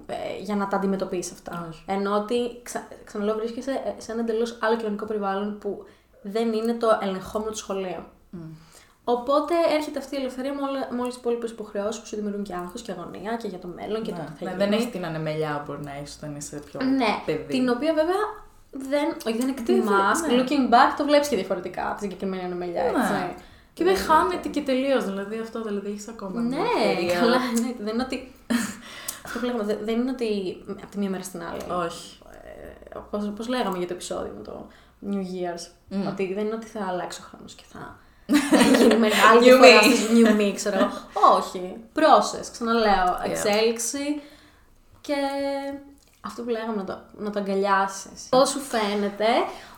ε, 0.06 0.42
για 0.42 0.56
να 0.56 0.68
τα 0.68 0.76
αντιμετωπίσεις 0.76 1.32
αυτά. 1.32 1.66
Όχι. 1.70 1.82
Ενώ 1.86 2.16
ότι, 2.16 2.60
ξα, 2.62 2.88
ξαναλέω, 3.04 3.34
βρίσκεσαι 3.34 3.70
ε, 3.70 4.00
σε 4.00 4.12
ένα 4.12 4.20
εντελώς 4.20 4.58
άλλο 4.60 4.76
κοινωνικό 4.76 5.04
περιβάλλον 5.04 5.58
που 5.58 5.84
δεν 6.22 6.52
είναι 6.52 6.72
το 6.72 6.98
ελεγχόμενο 7.02 7.50
του 7.50 7.56
σχολείου. 7.56 8.02
Οπότε 9.04 9.54
έρχεται 9.76 9.98
αυτή 9.98 10.14
η 10.14 10.18
ελευθερία 10.18 10.52
με, 10.54 10.60
όλα, 10.62 10.78
με 10.90 11.00
όλες 11.00 11.06
τις 11.12 11.16
υπόλοιπες 11.16 11.50
υποχρεώσεις 11.50 12.00
που 12.00 12.06
σου 12.06 12.16
δημιουργούν 12.16 12.42
και 12.42 12.54
άγχος 12.54 12.82
και 12.82 12.92
αγωνία 12.92 13.36
και 13.36 13.48
για 13.48 13.58
το 13.58 13.68
μέλλον 13.68 14.02
και 14.02 14.10
το 14.10 14.16
Ναι, 14.16 14.24
τι 14.38 14.44
θα 14.44 14.44
ναι, 14.44 14.50
γίνει. 14.50 14.64
δεν 14.64 14.72
έχει 14.72 14.88
την 14.88 15.04
ανεμελιά 15.04 15.62
που 15.66 15.72
μπορεί 15.72 15.84
να 15.84 15.92
έχεις 15.96 16.16
όταν 16.16 16.36
είσαι 16.36 16.62
πιο 16.66 16.80
Ναι, 16.82 17.22
παιδί. 17.26 17.44
την 17.46 17.68
οποία 17.68 17.94
βέβαια 17.94 18.46
δεν, 18.70 19.16
όχι, 19.26 19.38
δεν 19.38 19.48
εκτιμά. 19.48 20.10
ναι. 20.20 20.34
Looking 20.42 20.72
back 20.74 20.94
το 20.96 21.04
βλέπεις 21.04 21.28
και 21.28 21.36
διαφορετικά 21.36 21.92
τη 21.96 22.02
συγκεκριμένη 22.02 22.42
ανεμελιά. 22.44 22.82
Ναι. 22.82 22.88
Έτσι. 22.88 23.44
Και 23.74 23.84
δεν 23.84 23.96
χάνεται 23.96 24.48
και 24.48 24.60
τελείως. 24.60 25.04
Δηλαδή 25.04 25.38
αυτό 25.38 25.62
δηλαδή 25.62 25.90
έχεις 25.90 26.08
ακόμα. 26.08 26.40
μια 26.40 26.58
Ναι, 26.58 26.64
ελευθερία. 26.84 27.18
καλά, 27.20 27.36
ναι, 27.38 27.72
δεν 27.78 27.94
είναι 27.94 28.02
ότι. 28.02 28.32
Αυτό 29.24 29.38
που 29.38 29.44
λέγαμε, 29.44 29.64
δεν- 29.64 29.78
δεν 29.82 30.00
είναι 30.00 30.10
ότι 30.10 30.56
από 30.68 30.86
τη 30.90 30.98
μία 30.98 31.10
μέρα 31.10 31.22
στην 31.22 31.42
άλλη. 31.42 31.84
Όχι. 31.86 32.18
Ε, 32.92 32.98
πώς, 33.10 33.32
πώς 33.36 33.48
λέγαμε 33.48 33.78
για 33.78 33.86
το 33.86 33.92
επεισόδιο 33.92 34.32
με 34.36 34.42
το 34.44 34.66
New 35.10 35.16
Year's. 35.34 35.66
Μμ. 35.88 36.06
Ότι 36.06 36.34
δεν 36.34 36.44
είναι 36.46 36.54
ότι 36.54 36.66
θα 36.66 36.86
αλλάξει 36.88 37.20
ο 37.22 37.24
χρόνος 37.30 37.54
και 37.54 37.62
θα 37.72 37.96
γίνει 38.78 38.96
μεγάλη 39.06 39.38
New 39.38 39.42
διαφορά 39.42 39.80
me. 39.80 39.84
στις 39.84 40.06
New 40.14 40.40
me, 40.40 40.52
ξέρω 40.54 40.76
εγώ. 40.78 40.90
Όχι. 41.36 41.76
Process, 41.94 42.48
ξαναλέω. 42.52 43.18
Εξέλιξη 43.24 44.20
και 45.00 45.14
αυτό 46.28 46.42
που 46.42 46.50
λέγαμε 46.56 46.76
να 46.76 46.84
το, 46.84 46.94
να 47.24 47.30
το 47.30 47.38
αγκαλιάσεις. 47.42 48.18
Πώς 48.34 48.48
σου 48.52 48.60
φαίνεται 48.72 49.28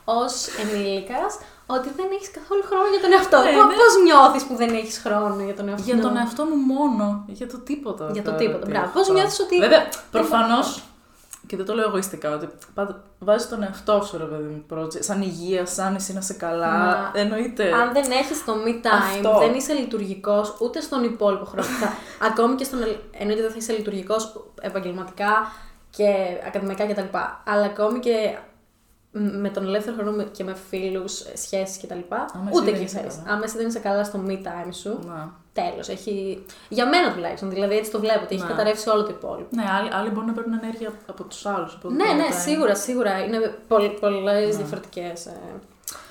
ως 0.05 0.33
ενήλικας 0.63 1.33
ότι 1.77 1.89
δεν 1.97 2.07
έχεις 2.17 2.31
καθόλου 2.39 2.63
χρόνο 2.69 2.87
για 2.95 3.01
τον 3.05 3.13
εαυτό. 3.17 3.37
Ναι, 3.39 3.53
Πώς, 3.59 3.67
ναι. 3.71 3.75
πώς 3.81 3.93
νιώθεις 4.07 4.43
που 4.49 4.55
δεν 4.63 4.71
έχεις 4.81 4.99
χρόνο 5.05 5.43
για 5.49 5.57
τον 5.59 5.69
εαυτό 5.69 5.85
Για 5.91 5.99
τον 6.05 6.17
εαυτό 6.17 6.43
μου 6.45 6.57
μόνο. 6.75 7.25
Για 7.27 7.49
το 7.49 7.59
τίποτα. 7.59 8.05
Για 8.13 8.23
το 8.23 8.31
τώρα 8.31 8.43
τίποτα. 8.43 8.65
τι 8.65 8.71
Μπράβο. 8.71 8.85
έχω. 8.87 8.95
Πώς 8.99 9.09
νιώθεις 9.09 9.41
ότι- 9.41 9.59
Βέβαια, 9.59 9.83
προφανώς 10.11 10.83
και 11.47 11.57
δεν 11.57 11.67
το 11.67 11.75
λέω 11.75 11.85
εγωιστικά, 11.89 12.35
ότι 12.35 12.49
πάντα 12.75 13.03
βάζεις 13.19 13.49
τον 13.49 13.63
εαυτό 13.63 14.03
σου, 14.07 14.19
ρε 14.19 14.25
παιδί 14.25 14.43
μου, 14.55 14.65
project, 14.75 15.03
σαν 15.03 15.23
υγεία, 15.23 15.67
σαν 15.67 15.95
εσύ 15.95 16.13
να 16.13 16.21
σε 16.21 16.33
καλά. 16.33 16.67
Μα, 16.79 17.11
Εννοείται. 17.15 17.73
Αν 17.73 17.93
δεν 17.93 18.11
έχεις 18.11 18.45
το 18.45 18.53
me 18.67 18.87
time, 18.87 19.17
Αυτό. 19.17 19.39
δεν 19.39 19.55
είσαι 19.55 19.73
λειτουργικός 19.73 20.55
ούτε 20.61 20.81
στον 20.81 21.05
υπόλοιπο 21.05 21.45
χρόνο. 21.45 21.63
Θα- 21.67 21.93
ακόμη 22.29 22.55
και 22.55 22.65
στον. 22.65 22.83
ελ- 22.83 22.97
Εννοείται 23.19 23.43
δεν 23.43 23.51
θα 23.51 23.57
είσαι 23.59 23.73
λειτουργικός 23.73 24.45
επαγγελματικά 24.61 25.53
και 25.91 26.15
ακαδημαϊκά 26.47 26.87
κτλ. 26.87 27.17
Αλλά 27.45 27.65
ακόμη 27.65 27.99
και 27.99 28.39
με 29.13 29.49
τον 29.49 29.65
ελεύθερο 29.65 29.97
χρόνο 29.97 30.11
με- 30.17 30.25
και 30.25 30.45
με 30.45 30.55
φίλους, 30.55 31.25
σχέσεις 31.35 31.83
κτλ. 31.83 31.99
Άμα 32.09 32.49
εσύ 32.49 32.57
Ούτε 32.57 32.65
δεν 32.65 32.75
εκεί 32.75 32.83
είσαι 32.85 32.99
θα 32.99 33.07
είσαι. 33.07 33.21
καλά. 33.25 33.35
Άμα 33.35 33.45
εσύ 33.45 33.57
δεν 33.57 33.67
είσαι 33.67 33.79
καλά 33.79 34.05
στο 34.05 34.25
me 34.27 34.31
time 34.33 34.69
σου, 34.71 34.99
Να. 35.07 35.35
τέλος. 35.53 35.89
Έχει... 35.89 36.45
Για 36.69 36.89
μένα 36.89 37.13
τουλάχιστον. 37.15 37.51
Δηλαδή 37.51 37.77
έτσι 37.77 37.91
το 37.91 38.01
βλέπω, 38.01 38.21
ότι 38.25 38.35
έχει 38.35 38.43
Ναι. 38.45 38.51
καταρρεύσει 38.51 38.89
όλο 38.89 39.03
το 39.03 39.11
υπόλοιπο. 39.11 39.49
Ναι, 39.57 39.65
άλλοι, 39.79 39.89
άλλοι 39.93 40.11
μπορούν 40.11 40.27
να 40.27 40.33
παίρνουν 40.33 40.59
ενέργεια 40.63 40.93
από 41.07 41.25
τους 41.25 41.47
άλλους. 41.47 41.79
Ναι, 41.83 42.13
ναι, 42.13 42.31
σίγουρα, 42.31 42.75
σίγουρα. 42.75 43.25
Είναι 43.25 43.39
πολλές 44.01 44.57
διαφορετικές 44.57 45.27
ε, 45.27 45.41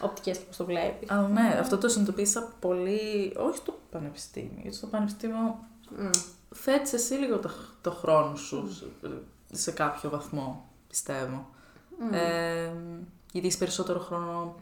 οπτικές 0.02 0.38
και 0.38 0.44
πώς 0.48 0.58
το 0.58 0.66
βλέπει. 0.66 1.06
Αλλά 1.10 1.28
ναι, 1.28 1.58
αυτό 1.60 1.78
το 1.78 1.88
συνειδητοποίησα 1.88 2.48
πολύ, 2.60 3.34
όχι 3.38 3.58
στο 3.58 3.74
πανεπιστήμιο, 3.92 4.58
γιατί 4.62 4.76
στο 4.78 4.88
πανεπιστήμιο 4.88 5.60
θέτεις 6.56 6.94
εσύ 6.94 7.14
λίγο 7.14 7.38
το, 7.38 7.50
το 7.82 7.92
χρόνο 7.92 8.36
σου 8.36 8.70
σε, 9.52 9.62
σε 9.62 9.72
κάποιο 9.72 10.10
βαθμό, 10.10 10.70
πιστεύω. 10.88 11.50
Ε, 12.12 12.72
γιατί 13.32 13.48
έχεις 13.48 13.58
περισσότερο 13.60 14.00
χρόνο 14.00 14.56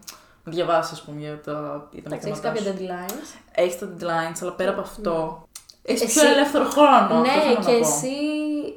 να 0.44 0.52
διαβάσεις, 0.52 0.92
ας 0.92 1.02
πούμε, 1.02 1.20
για 1.20 1.42
τα, 1.42 1.88
για 1.92 2.04
τα 2.04 2.16
Εντάξει, 2.16 2.28
έχεις 2.30 2.42
μαθήματά 2.42 2.50
κάποια 2.50 2.72
σου. 2.72 2.78
deadlines. 3.14 3.40
Έχεις 3.52 3.80
τα 3.80 3.88
deadlines, 4.00 4.38
αλλά 4.42 4.52
πέρα 4.52 4.72
από 4.72 4.82
αυτό, 4.82 5.48
έχεις 5.84 6.02
Εσύ- 6.02 6.20
πιο 6.20 6.30
ελεύθερο 6.30 6.66
χρόνο. 6.70 6.90
αυτό 6.90 7.16
Ναι, 7.20 7.30
θέλω 7.30 7.54
και 7.54 7.60
να 7.60 7.66
πω. 7.66 7.72
εσύ 7.88 8.10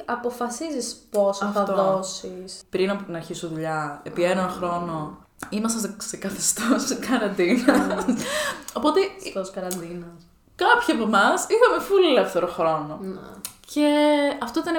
αποφασίζεις 0.04 0.96
πόσο 1.10 1.46
θα 1.46 1.60
Αυτό. 1.60 1.74
δώσεις. 1.74 2.62
Πριν 2.70 2.90
από 2.90 3.02
την 3.04 3.16
αρχή 3.16 3.34
σου 3.34 3.48
δουλειά, 3.48 4.00
επί 4.04 4.22
έναν 4.22 4.48
χρόνο, 4.48 5.18
ήμασταν 5.48 5.80
σε- 5.80 6.08
σε 6.08 6.16
καθεστώς 6.16 6.98
καραντίνα. 7.08 8.04
Οπότε 8.78 9.00
Στο 9.30 9.52
καραντίνα. 9.52 10.06
κάποιοι 10.54 10.94
από 10.94 11.02
εμάς 11.04 11.42
είχαμε 11.48 11.84
full 11.88 12.16
ελεύθερο 12.16 12.46
χρόνο. 12.46 12.98
Ναι. 13.02 13.20
Και 13.74 13.88
αυτό 14.42 14.60
ήταν 14.60 14.74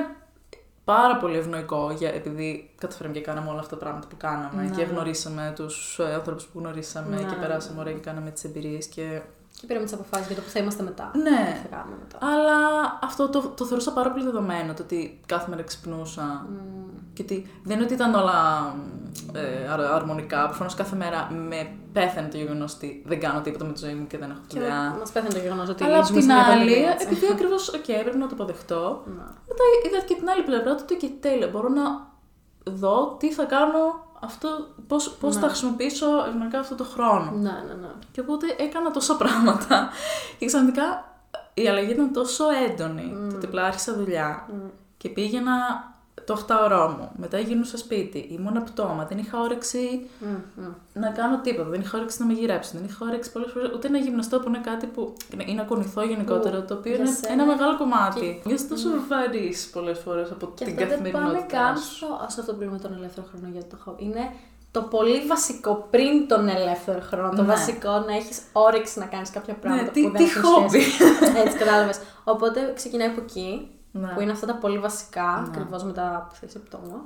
πάρα 0.96 1.18
πολύ 1.18 1.38
ευνοϊκό, 1.38 1.92
για, 1.98 2.10
επειδή 2.14 2.70
καταφέραμε 2.78 3.16
και 3.16 3.22
κάναμε 3.22 3.50
όλα 3.50 3.60
αυτά 3.60 3.78
τα 3.78 3.82
πράγματα 3.84 4.08
που 4.08 4.18
κάναμε 4.18 4.64
Ναι. 4.64 4.76
και 4.76 4.84
γνωρίσαμε 4.84 5.54
τους 5.56 6.00
ε, 6.00 6.14
ανθρώπους 6.14 6.46
που 6.46 6.60
γνωρίσαμε 6.60 7.16
Ναι. 7.16 7.24
και 7.24 7.36
περάσαμε 7.36 7.80
ωραία 7.80 7.94
και 7.94 8.00
κάναμε 8.00 8.32
τις 8.32 8.44
εμπειρίες 8.44 8.86
και... 8.86 9.22
Και 9.62 9.68
πήραμε 9.68 9.86
τις 9.86 9.94
αποφάσεις 9.94 10.28
για 10.28 10.36
το 10.36 10.42
που 10.42 10.50
θα 10.50 10.60
είμαστε 10.60 10.84
μετά. 10.84 11.12
Ναι, 11.16 11.54
Τι 11.54 11.68
θα 11.70 11.76
κάνουμε 11.76 11.96
μετά. 12.04 12.18
αλλά 12.26 12.58
αυτό 13.04 13.30
το, 13.30 13.40
το 13.58 13.66
θεωρούσα 13.66 13.92
πάρα 13.94 14.12
πολύ 14.12 14.24
δεδομένο, 14.24 14.74
το 14.74 14.84
ότι 14.84 15.20
κάθε 15.26 15.50
μέρα 15.50 15.62
ξυπνούσα 15.64 16.46
Μμμ. 16.50 17.14
και 17.14 17.22
ότι 17.22 17.52
δεν 17.64 17.76
είναι 17.76 17.86
ότι 17.86 17.94
ήταν 17.94 18.14
όλα 18.16 18.40
ε, 19.34 19.68
αρ- 19.72 19.82
αρμονικά, 19.94 20.46
προφανώς 20.46 20.74
κάθε 20.74 20.96
μέρα 20.96 21.32
με 21.32 21.70
πέθανε 21.94 22.28
το 22.28 22.38
γεγονός 22.38 22.74
ότι 22.76 23.04
δεν 23.06 23.20
κάνω 23.20 23.42
τίποτα 23.42 23.66
με 23.66 23.72
τη 23.74 23.80
ζωή 23.86 23.94
μου 23.94 24.08
και 24.08 24.18
δεν 24.18 24.30
έχω 24.30 24.40
Και 24.48 24.60
δουλειά. 24.60 24.96
μας 25.00 25.12
πέθανε 25.12 25.34
το 25.34 25.40
γεγονός 25.40 25.70
ότι 25.70 25.84
Αλλά 25.84 25.98
απ' 25.98 26.06
ζούμε 26.06 26.20
την 26.20 26.30
σε 26.30 26.36
μια 26.36 26.46
άλλη, 26.46 26.58
πανδημία, 26.66 26.92
έτσι. 26.92 27.08
επειδή 27.08 27.26
ακριβώς, 27.32 27.68
οκ, 27.70 27.84
πρέπει 28.04 28.18
να 28.18 28.28
το 28.28 28.34
αποδεχτώ, 28.34 29.04
Ναι. 29.06 29.24
μετά 29.48 29.64
είδα 29.88 30.00
και 30.08 30.16
την 30.16 30.30
άλλη 30.30 30.44
πλευρά 30.44 30.76
του 30.76 30.82
ότι 30.84 30.96
και 30.96 31.10
τέλεια, 31.20 31.48
μπορώ 31.48 31.70
να 31.70 31.84
δω 32.64 33.16
τι 33.20 33.32
θα 33.34 33.44
κάνω 33.44 34.10
αυτό, 34.24 34.68
πώς, 34.88 35.10
πώς 35.20 35.36
Ναι. 35.36 35.42
θα 35.42 35.48
χρησιμοποιήσω 35.48 36.08
ευνοϊκά 36.28 36.60
αυτό 36.60 36.76
το 36.76 36.84
χρόνο. 36.84 37.32
Ναι, 37.32 37.52
ναι, 37.68 37.74
ναι. 37.82 37.88
Και 38.12 38.20
οπότε 38.20 38.56
έκανα 38.60 38.92
τόσα 38.92 39.16
πράγματα 39.16 39.90
και 40.40 40.46
ξαφνικά 40.46 41.06
η 41.54 41.68
αλλαγή 41.68 41.92
ήταν 41.92 42.14
τόσο 42.14 42.46
έντονη, 42.70 43.28
το 43.30 43.36
ότι 43.36 43.46
απλά 43.46 43.64
άρχισα 43.66 43.94
δουλειά 43.94 44.48
Μμ. 44.54 44.68
και 44.98 45.10
πήγαινα 45.10 45.54
το 46.26 46.46
8ωρό 46.48 46.96
μου, 46.98 47.12
μετά 47.18 47.40
γυρνούσα 47.40 47.78
σπίτι, 47.78 48.18
ήμουν 48.18 48.64
πτώμα, 48.64 49.06
δεν 49.10 49.18
είχα 49.18 49.40
όρεξη 49.40 50.10
Μμ, 50.20 50.62
μμ. 50.64 50.68
να 50.94 51.10
κάνω 51.10 51.40
τίποτα. 51.42 51.70
Δεν 51.70 51.82
είχα 51.82 51.98
όρεξη 51.98 52.18
να 52.20 52.26
με 52.26 52.34
γυρέψω. 52.34 52.72
Δεν 52.74 52.84
είχα 52.86 53.06
όρεξη 53.06 53.32
πολλές 53.32 53.52
φορές 53.52 53.72
ούτε 53.74 53.90
να 53.90 53.98
γυμναστώ 53.98 54.40
που 54.40 54.48
είναι 54.48 54.58
κάτι 54.64 54.86
που 54.86 55.14
είναι 55.34 55.54
να 55.54 55.64
κουνηθώ 55.64 56.04
γενικότερα, 56.06 56.66
το 56.66 56.74
οποίο 56.74 56.96
για 56.96 57.04
είναι 57.04 57.14
σένα 57.14 57.34
ένα 57.34 57.46
μεγάλο 57.46 57.78
κομμάτι. 57.78 58.42
Νιώθω 58.46 58.68
τόσο 58.70 58.90
βαρύς 59.10 59.70
πολλές 59.74 60.00
φορές 60.00 60.32
από 60.32 60.52
Και 60.56 60.66
την 60.66 60.74
αυτό 60.74 60.88
δεν 60.88 60.98
πάμε 60.98 61.10
καθημερινότητά 61.12 61.58
καν 61.58 61.78
σου. 61.78 61.96
στο, 61.96 62.08
σε 62.28 62.40
αυτό 62.40 62.54
που 62.54 62.62
λέμε 62.62 62.78
τον 62.78 62.94
ελεύθερο 62.94 63.28
χρόνο 63.32 63.48
για 63.54 63.64
το 63.70 63.76
χόμπι. 63.84 64.04
Είναι 64.04 64.32
το 64.72 64.82
πολύ 64.82 65.26
βασικό 65.28 65.88
πριν 65.90 66.28
τον 66.28 66.48
ελεύθερο 66.48 67.00
χρόνο. 67.02 67.30
Το 67.36 67.42
Ναι. 67.42 67.48
βασικό 67.48 67.90
να 68.08 68.16
έχεις 68.16 68.42
όρεξη 68.54 69.00
να 69.00 69.06
κάνεις 69.06 69.30
κάποια 69.30 69.54
πράγματα 69.54 69.92
τι- 69.92 70.02
που 70.02 70.10
δεν 70.12 70.26
τι 70.26 70.30
έχουν 70.32 70.44
χόμπι. 70.44 70.80
σχέση. 70.82 71.04
Έτσι, 71.46 71.58
κατάλαβες. 71.58 72.00
Οπότε 72.24 72.72
ξεκινάει 72.76 73.08
από 73.08 73.22
εκεί, 73.22 73.70
Ναι. 73.92 74.08
που 74.08 74.20
είναι 74.22 74.32
αυτά 74.32 74.46
τα 74.48 74.56
πολύ 74.56 74.80
βασικά, 74.80 75.40
Ναι. 75.42 75.48
ακριβώς 75.48 75.84
μετά 75.84 76.26
που 76.30 76.36
θα 76.36 76.46
είσαι 76.46 76.60
πτώμα. 76.60 77.06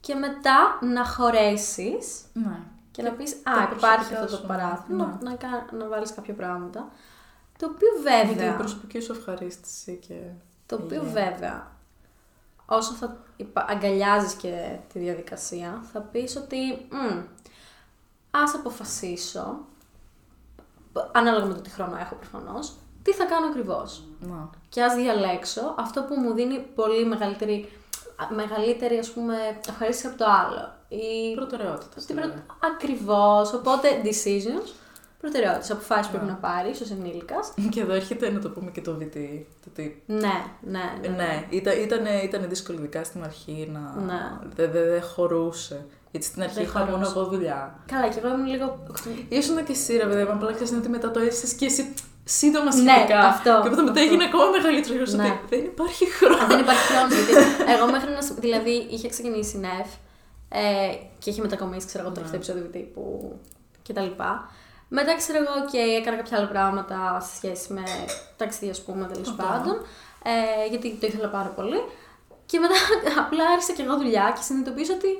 Και 0.00 0.14
μετά 0.14 0.78
να 0.92 1.06
χωρέσεις 1.06 2.20
Ναι. 2.32 2.58
και 2.90 3.02
να 3.02 3.10
πεις 3.10 3.42
τα 3.42 3.50
Α, 3.50 3.62
υπάρχει 3.62 3.76
προσωπικά 3.78 4.20
αυτό 4.20 4.36
το 4.36 4.40
σου, 4.42 4.46
παράθυρο, 4.46 4.96
ναι. 4.96 5.04
να, 5.04 5.18
να, 5.30 5.34
κα- 5.36 5.66
να 5.72 5.88
βάλεις 5.88 6.14
κάποια 6.14 6.34
πράγματα. 6.34 6.88
Το 7.58 7.66
οποίο 7.66 7.88
Για 8.02 8.24
βέβαια. 8.26 8.48
την 8.48 8.58
προσωπική 8.58 9.00
σου 9.00 9.12
ευχαρίστηση 9.12 9.98
και. 10.08 10.20
Το 10.66 10.74
οποίο 10.76 11.02
υγεία. 11.04 11.12
βέβαια, 11.30 11.66
όσο 12.66 12.92
θα 12.92 13.16
υπα- 13.36 13.70
αγκαλιάζεις 13.70 14.32
και 14.32 14.76
τη 14.92 14.98
διαδικασία, 14.98 15.82
θα 15.92 16.00
πεις 16.00 16.36
ότι 16.36 16.86
«Μμ, 16.90 17.20
ας 18.30 18.54
αποφασίσω, 18.54 19.58
ανάλογα 21.12 21.44
με 21.46 21.54
το 21.54 21.60
τι 21.60 21.70
χρόνο 21.70 21.96
έχω 21.96 22.14
προφανώς, 22.14 22.72
τι 23.02 23.12
θα 23.12 23.24
κάνω 23.24 23.46
ακριβώς; 23.46 24.02
Ναι. 24.20 24.42
Και 24.68 24.82
ας 24.82 24.94
διαλέξω 24.94 25.74
αυτό 25.78 26.02
που 26.02 26.14
μου 26.20 26.32
δίνει 26.34 26.58
πολύ 26.74 27.04
μεγαλύτερη, 27.06 27.68
α, 28.16 28.34
μεγαλύτερη 28.34 28.98
ας 28.98 29.10
πούμε, 29.10 29.34
ευχαρίστηση 29.68 30.06
από 30.06 30.16
το 30.18 30.24
άλλο. 30.24 30.74
Η... 30.88 31.34
Προτεραιότητα. 31.34 32.00
Στην 32.00 32.16
προ... 32.16 32.24
Ακριβώς, 32.72 33.52
οπότε 33.54 33.88
decisions, 34.04 34.68
προτεραιότητες, 35.20 35.70
αποφάσεις 35.70 36.06
που 36.06 36.12
Ναι. 36.12 36.18
πρέπει 36.18 36.32
να 36.32 36.48
πάρεις 36.48 36.80
ως 36.80 36.90
ενήλικας. 36.90 37.52
Και 37.70 37.80
εδώ 37.80 37.92
έρχεται 37.92 38.30
να 38.30 38.40
το 38.40 38.48
πούμε 38.50 38.70
και 38.70 38.80
το 38.80 38.96
VT. 39.00 39.14
Το 39.62 39.68
ότι 39.68 40.02
Ναι, 40.06 40.18
ναι, 40.60 40.80
ναι. 41.00 41.08
Ναι, 41.08 41.46
ήταν, 41.50 41.76
ήταν, 41.82 42.04
ήταν 42.22 42.48
δύσκολο 42.48 42.78
ειδικά 42.78 43.04
στην 43.04 43.24
αρχή 43.24 43.70
να. 43.72 44.02
Ναι. 44.02 44.38
Δεν 44.54 44.70
δε, 44.70 44.82
δε 44.88 45.00
χωρούσε. 45.00 45.84
Γιατί 46.10 46.26
στην 46.26 46.42
αρχή 46.42 46.54
Δεν 46.54 46.64
είχα 46.64 46.78
μόνο 46.78 46.90
χωρούσε. 46.96 47.18
εγώ 47.18 47.28
δουλειά. 47.28 47.78
Καλά, 47.86 48.08
και 48.08 48.18
εγώ 48.18 48.28
ήμουν 48.28 48.46
λίγο. 48.46 48.78
Ήσουν 49.28 49.64
και 49.64 49.72
εσύ, 49.72 49.96
ρε 49.96 50.06
παιδί 50.06 50.22
μου, 50.24 50.32
απλά 50.32 50.52
ξέρεις 50.52 50.72
ότι 50.72 50.88
μετά 50.88 51.10
το 51.10 51.20
έζησες 51.20 51.52
και 51.52 51.64
εσύ 51.64 51.94
σύντομα 52.24 52.64
Ναι, 52.74 52.92
σχετικά. 52.92 53.18
αυτό, 53.18 53.50
Και 53.50 53.68
οπότε 53.68 53.82
μετά 53.82 53.90
αυτό. 53.90 54.00
έγινε 54.02 54.24
ακόμα 54.24 54.44
μεγαλύτερο. 54.56 55.04
Ναι. 55.06 55.22
Ναι. 55.22 55.38
ότι 55.44 55.56
δεν 55.56 55.64
υπάρχει 55.64 56.10
χρόνο. 56.10 56.42
Α, 56.42 56.46
δεν 56.46 56.58
υπάρχει 56.58 56.86
χρόνο. 56.92 57.08
γιατί 57.16 57.32
εγώ 57.74 57.90
μέχρι 57.90 58.10
να. 58.10 58.20
σ- 58.22 58.38
Δηλαδή, 58.38 58.86
είχε 58.90 59.08
ξεκινήσει 59.08 59.56
η 59.56 59.60
ΝΕΦ 59.60 59.88
ε, 60.48 60.94
και 61.18 61.30
είχε 61.30 61.40
μετακομίσει, 61.42 61.86
ξέρω 61.86 62.02
εγώ, 62.04 62.12
το 62.14 62.20
τελευταίο 62.20 62.40
επεισόδιο 62.40 62.64
τύπου 62.76 63.02
κτλ. 63.88 64.10
Μετά 64.88 65.16
ξέρω 65.16 65.38
εγώ, 65.38 65.52
OK, 65.64 65.74
έκανα 66.00 66.16
κάποια 66.16 66.36
άλλα 66.38 66.46
πράγματα 66.48 67.20
σε 67.20 67.36
σχέση 67.36 67.72
με 67.72 67.82
ταξίδια, 68.36 68.70
ας 68.70 68.80
πούμε, 68.82 69.06
τέλος 69.12 69.28
Αυτό. 69.28 69.42
πάντων. 69.42 69.74
Ε, 70.24 70.66
γιατί 70.70 70.96
το 71.00 71.06
ήθελα 71.06 71.28
πάρα 71.28 71.48
πολύ. 71.48 71.80
Και 72.46 72.58
μετά 72.58 72.74
απλά 73.22 73.44
άρχισα 73.54 73.72
και 73.72 73.82
εγώ 73.82 73.96
δουλειά 73.96 74.32
και 74.36 74.42
συνειδητοποίησα 74.42 74.94
ότι. 74.94 75.12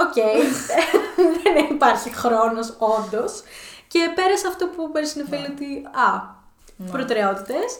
Οκ, 0.00 0.14
δεν 1.42 1.64
υπάρχει 1.70 2.14
χρόνος, 2.14 2.74
όντως. 2.78 3.42
Και 3.88 4.10
πέρασε 4.14 4.46
αυτό 4.46 4.66
που 4.66 4.90
πέρασε 4.92 5.18
να 5.18 5.24
φίλοι 5.36 5.46
ότι. 5.52 5.82
Α, 5.86 6.36
Ναι. 6.76 6.90
προτεραιότητες. 6.90 7.78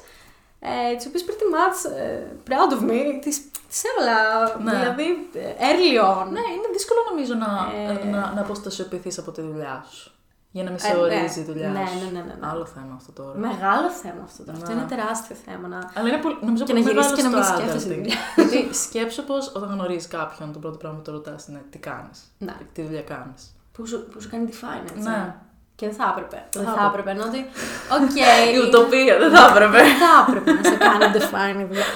Ε, 0.61 0.97
τις 0.97 1.07
οποίες 1.07 1.25
pretty 1.29 1.47
much 1.55 1.91
ε, 1.97 2.23
proud 2.49 2.73
of 2.77 2.91
me, 2.91 3.19
τις, 3.21 3.51
τις 3.69 3.83
έβαλα. 3.85 4.19
Ναι. 4.63 4.71
Δηλαδή, 4.71 5.29
ε, 5.35 5.53
early 5.69 6.05
on. 6.11 6.27
Ναι, 6.31 6.41
είναι 6.41 6.69
δύσκολο 6.73 7.01
νομίζω 7.11 7.35
να, 7.35 7.73
Ε. 7.91 8.05
να, 8.05 8.33
να 8.35 8.41
αποστασιοποιηθείς 8.41 9.19
από 9.19 9.31
τη 9.31 9.41
δουλειά 9.41 9.85
σου. 9.91 10.13
Για 10.59 10.65
να 10.67 10.71
μην 10.75 10.81
σε 10.85 10.89
Ε, 10.89 10.93
ναι. 10.95 10.99
ορίζει 11.05 11.41
η 11.41 11.47
δουλειά 11.51 11.69
Ναι, 11.69 11.85
σου. 11.89 11.99
ναι, 12.05 12.11
ναι, 12.17 12.23
ναι, 12.29 12.35
ναι. 12.41 12.47
Άλλο 12.53 12.67
θέμα 12.77 12.93
αυτό 13.01 13.11
τώρα. 13.19 13.35
Μεγάλο 13.49 13.89
θέμα 14.03 14.23
αυτό 14.29 14.41
τώρα. 14.47 14.57
Αυτό 14.59 14.71
Ναι. 14.73 14.75
είναι 14.79 14.89
τεράστιο 14.95 15.37
θέμα. 15.47 15.67
Να... 15.75 15.79
Αλλά 15.97 16.07
είναι 16.11 16.21
πολύ, 16.25 16.37
νομίζω 16.49 16.65
Και 16.65 16.73
πολύ 16.73 16.85
να 16.85 16.91
γυρίσεις 16.91 17.13
μεγάλο 17.13 17.17
και 17.19 17.23
να 17.27 17.31
στο 17.31 17.39
μην 17.39 17.47
σκέφτεσαι 17.59 17.87
τη 17.89 17.95
adulting. 17.95 17.99
δουλειά. 17.99 18.19
Γιατί 18.37 18.59
σκέψου 18.85 19.23
πως 19.31 19.43
όταν 19.59 19.69
γνωρίζεις 19.75 20.09
κάποιον, 20.19 20.47
το 20.55 20.59
πρώτο 20.65 20.77
πράγμα 20.83 20.97
που 20.99 21.05
το 21.09 21.13
ρωτάς 21.19 21.41
είναι 21.49 21.63
τι 21.73 21.79
κάνεις; 21.89 22.19
Ναι. 22.47 22.55
Τι 22.75 22.81
δουλειά 22.87 23.05
κάνεις; 23.13 23.41
Που, 23.75 23.81
σου, 23.91 23.99
που 24.11 24.17
σου 24.23 24.29
κάνει 24.33 24.45
define, 24.53 24.85
έτσι. 24.93 25.09
Ναι. 25.09 25.35
Και 25.79 25.87
δεν 25.91 25.97
θα 26.01 26.07
έπρεπε. 26.13 26.39
Δεν 26.53 26.63
Δεν 26.65 26.73
θα 26.73 26.79
θα 26.81 26.87
έπρεπε. 26.91 27.11
Ενώ 27.15 27.25
ότι. 27.31 27.41
Οκ. 27.97 28.11
Η 28.21 28.23
είναι- 28.49 28.61
ουτοπία 28.67 29.15
δεν 29.23 29.31
θα 29.37 29.43
έπρεπε. 29.51 29.79
Δεν 29.89 29.97
θα 30.05 30.13
έπρεπε 30.27 30.51
να 30.59 30.63
σε 30.71 30.77
κάνει 30.85 31.05
define 31.17 31.61
η 31.65 31.67
δουλειά. 31.71 31.89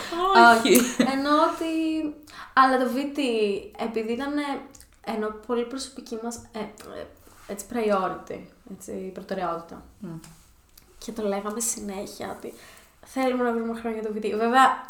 Όχι. 0.52 0.72
Ενώ 1.14 1.32
ότι. 1.48 1.70
Αλλά 2.60 2.74
το 2.82 2.86
VT, 2.94 3.18
επειδή 3.88 4.12
ήταν. 4.18 4.32
Ενώ 5.14 5.26
πολύ 5.46 5.64
προσωπική 5.64 6.18
μας. 6.24 6.36
Ε, 6.52 6.58
ε, 6.58 7.04
έτσι, 7.52 7.66
priority. 7.72 8.38
Έτσι, 8.76 8.92
προτεραιότητα. 9.14 9.82
Μμ. 9.98 10.08
Και 10.98 11.12
το 11.12 11.22
λέγαμε 11.22 11.60
συνέχεια 11.60 12.34
ότι 12.38 12.54
θέλουμε 13.06 13.42
να 13.42 13.52
βρούμε 13.52 13.80
χρόνο 13.80 13.96
για 13.96 14.08
το 14.08 14.14
VT. 14.16 14.30
Βέβαια, 14.38 14.84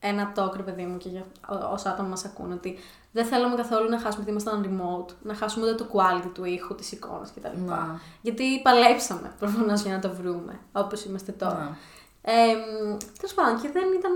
ένα 0.00 0.32
talk, 0.36 0.52
ρε 0.56 0.62
παιδί 0.62 0.82
μου, 0.82 0.96
και 0.96 1.08
για 1.08 1.24
ό- 1.48 1.72
όσα 1.72 1.90
άτομα 1.90 2.08
μας 2.08 2.24
ακούν, 2.24 2.52
ότι 2.52 2.78
δεν 3.12 3.24
θέλουμε 3.26 3.56
καθόλου 3.56 3.88
να 3.88 3.98
χάσουμε, 4.00 4.24
γιατί 4.24 4.30
ήμασταν 4.30 4.64
remote, 4.64 5.12
να 5.22 5.34
χάσουμε 5.34 5.66
ούτε 5.66 5.74
το 5.74 5.86
quality 5.92 6.30
του 6.34 6.44
ήχου, 6.44 6.74
της 6.74 6.92
εικόνας 6.92 7.32
κτλ. 7.34 7.60
Να. 7.66 8.00
Γιατί 8.22 8.60
παλέψαμε 8.62 9.32
προφανώς 9.38 9.82
για 9.82 9.92
να 9.92 9.98
το 9.98 10.10
βρούμε, 10.14 10.58
όπως 10.72 11.04
είμαστε 11.04 11.32
τώρα. 11.32 11.58
Να. 11.58 11.76
Τέλος 13.18 13.34
πάντων, 13.34 13.60
και 13.60 13.68
δεν 13.70 13.84
ήταν. 13.98 14.12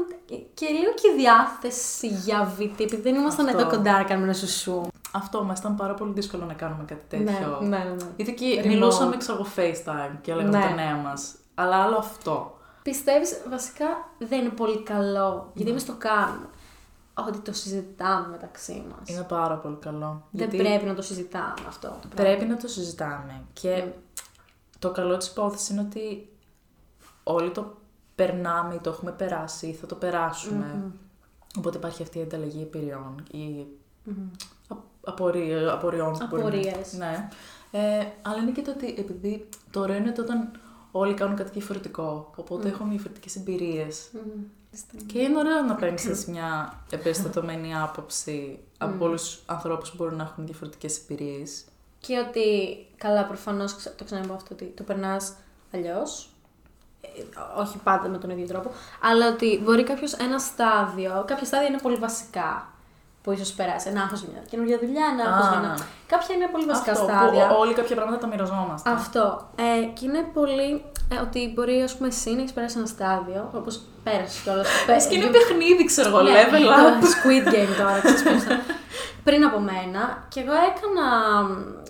και 0.55 0.67
λίγο 0.67 0.93
και 0.95 1.09
η 1.15 1.17
διάθεση 1.17 2.07
για 2.07 2.55
VT, 2.59 2.81
επειδή 2.81 3.03
δεν 3.03 3.15
ήμασταν 3.15 3.47
Αυτό. 3.47 3.59
εδώ 3.61 3.69
κοντά 3.71 3.93
να 3.93 4.05
κάνουμε 4.05 4.27
ένα 4.27 4.37
σουσού. 4.37 4.83
Αυτό 5.15 5.45
μας 5.45 5.59
ήταν 5.59 5.75
πάρα 5.77 5.95
πολύ 5.95 6.13
δύσκολο 6.13 6.45
να 6.45 6.55
κάνουμε 6.55 6.85
κάτι 6.85 7.17
Ναι, 7.19 7.25
τέτοιο. 7.33 7.59
ναι, 7.61 7.79
ναι. 7.79 7.97
Γιατί 8.17 8.35
και 8.35 8.61
Remote. 8.63 8.67
μιλούσαμε, 8.67 9.17
ξέρω 9.17 9.39
εγώ, 9.39 9.47
FaceTime 9.57 10.17
και 10.21 10.31
έλεγαμε 10.31 10.59
Ναι. 10.59 10.65
τα 10.65 10.75
νέα 10.75 10.95
μας. 10.97 11.35
Αλλά 11.55 11.77
άλλο 11.77 11.97
αυτό. 11.97 12.59
Πιστεύεις, 12.83 13.43
βασικά 13.49 13.87
δεν 14.19 14.41
είναι 14.41 14.49
πολύ 14.49 14.83
καλό, 14.83 15.51
γιατί 15.55 15.71
εμείς 15.71 15.85
το 15.87 15.95
κάνουμε. 15.99 16.47
Ότι 17.29 17.39
το 17.39 17.53
συζητάμε 17.53 18.29
μεταξύ 18.31 18.85
μας. 18.91 19.09
Είναι 19.09 19.23
πάρα 19.23 19.55
πολύ 19.57 19.77
καλό. 19.77 20.23
Δεν 20.31 20.49
Γιατί 20.49 20.57
πρέπει 20.57 20.85
να 20.85 20.95
το 20.95 21.03
συζητάμε 21.03 21.55
αυτό. 21.69 21.89
το 21.89 22.09
πράγμα. 22.15 22.33
πρέπει 22.35 22.51
να 22.51 22.57
το 22.57 22.69
συζητάμε. 22.69 23.43
Και 23.53 23.85
Mm. 23.87 23.93
το 24.79 24.91
καλό 24.91 25.17
της 25.17 25.27
υπόθεσης 25.29 25.69
είναι 25.69 25.81
ότι 25.81 26.29
όλοι 27.23 27.51
το 27.51 27.75
περνάμε 28.15 28.75
ή 28.75 28.79
το 28.79 28.91
έχουμε 28.91 29.11
περάσει 29.13 29.67
ή 29.67 29.73
θα 29.73 29.87
το 29.87 29.95
περασουμε 29.95 30.65
Μμμ. 30.75 30.91
Οπότε 31.59 31.77
υπάρχει 31.77 32.03
αυτή 32.03 32.19
η 32.19 32.23
ανταλλαγή 32.23 32.61
εμπειριών 32.63 33.23
ή 33.31 33.67
Μμμ. 34.05 34.29
Α- 35.05 35.11
απορία- 35.11 35.73
απορριών. 35.73 36.13
που 36.13 36.27
μπορεί 36.31 36.43
να- 36.43 36.49
Απορίες. 36.49 36.93
Ναι. 36.93 37.29
Ε, 37.71 38.07
αλλά 38.23 38.37
είναι 38.43 38.51
και 38.51 38.63
το 38.63 38.71
ότι 38.71 38.95
επειδή 38.99 39.49
το 39.71 39.81
ωραίο 39.81 39.97
είναι 39.97 40.09
ότι 40.09 40.21
όταν 40.21 40.51
όλοι 40.93 41.15
κάνουν 41.15 41.37
κάτι 41.37 41.51
διαφορετικό, 41.51 42.31
οπότε 42.37 42.69
Mm. 42.69 42.73
έχουμε 42.73 42.91
διαφορετικές 42.91 43.37
εμπειρίες. 43.37 44.09
Μμμ. 44.13 44.43
Και 45.07 45.19
είναι 45.19 45.39
ωραίο 45.39 45.63
να 45.63 45.75
παίρνεις 45.75 46.27
μια 46.27 46.81
εμπεριστατωμένη 46.91 47.75
άποψη 47.77 48.59
από 48.79 48.97
Mm. 48.97 49.07
όλους 49.07 49.23
τους 49.23 49.43
ανθρώπους 49.47 49.91
που 49.91 49.97
μπορούν 49.99 50.17
να 50.17 50.23
έχουν 50.23 50.47
διαφορετικές 50.47 50.99
εμπειρίες. 50.99 51.65
Και 52.01 52.19
ότι, 52.19 52.77
καλά, 52.97 53.25
προφανώς 53.25 53.75
το 53.97 54.05
ξαναείπα 54.05 54.35
αυτό, 54.35 54.49
ότι 54.55 54.65
το 54.65 54.83
περνάς 54.83 55.35
αλλιώς. 55.75 56.27
όχι 57.57 57.79
πάντα 57.79 58.09
με 58.09 58.19
τον 58.19 58.31
ίδιο 58.31 58.47
τρόπο, 58.47 58.71
αλλά 59.03 59.29
ότι 59.29 59.61
μπορεί 59.65 59.83
κάποιος 59.85 60.13
ένα 60.13 60.39
στάδιο, 60.39 61.25
κάποια 61.27 61.47
στάδια 61.47 61.69
είναι 61.69 61.79
πολύ 61.83 61.97
βασικά 61.97 62.72
που 63.23 63.33
ίσως 63.33 63.53
περάσει. 63.53 63.89
Ένα 63.89 64.01
άγχος 64.03 64.21
για 64.21 64.29
μια 64.33 64.43
καινούργια 64.51 64.79
δουλειά, 64.79 65.05
ένα 65.13 65.23
άγχος 65.31 65.47
Α, 65.47 65.51
για 65.51 65.59
ένα. 65.59 65.69
ναι. 65.69 65.85
Κάποια 66.13 66.35
είναι 66.35 66.49
πολύ 66.53 66.65
βασικά 66.73 66.93
Αυτό, 66.93 67.05
στάδια. 67.05 67.47
Που 67.47 67.55
όλοι 67.59 67.75
κάποια 67.75 67.97
πράγματα 67.97 68.19
τα 68.19 68.27
μοιραζόμαστε. 68.27 68.91
Αυτό. 68.91 69.25
Ε, 69.57 69.85
και 69.97 70.05
είναι 70.07 70.23
πολύ. 70.33 70.71
Ε, 71.13 71.17
ότι 71.27 71.53
μπορεί, 71.55 71.83
ας 71.83 71.95
πούμε, 71.97 72.09
εσύ 72.09 72.31
να 72.35 72.41
έχεις 72.41 72.53
περάσει 72.53 72.79
ένα 72.79 72.87
στάδιο, 72.87 73.51
όπως 73.61 73.81
πέρασες 74.05 74.41
κιόλας. 74.45 74.69
Πες 74.87 75.07
και 75.07 75.15
είναι 75.17 75.27
παιχνίδι, 75.37 75.85
ξέρω 75.85 76.09
εγώ, 76.09 76.21
Ναι, 76.23 76.31
level 76.41 76.65
up. 76.77 76.93
Το 77.03 77.07
Squid 77.17 77.47
Game 77.55 77.73
τώρα, 77.79 77.99
ξέρεις 78.01 78.23
πώς 78.23 78.43
θα- 78.43 78.61
Πριν 79.25 79.45
από 79.45 79.59
μένα 79.61 80.03
και 80.29 80.41
εγώ 80.41 80.53
έκανα, 80.71 81.07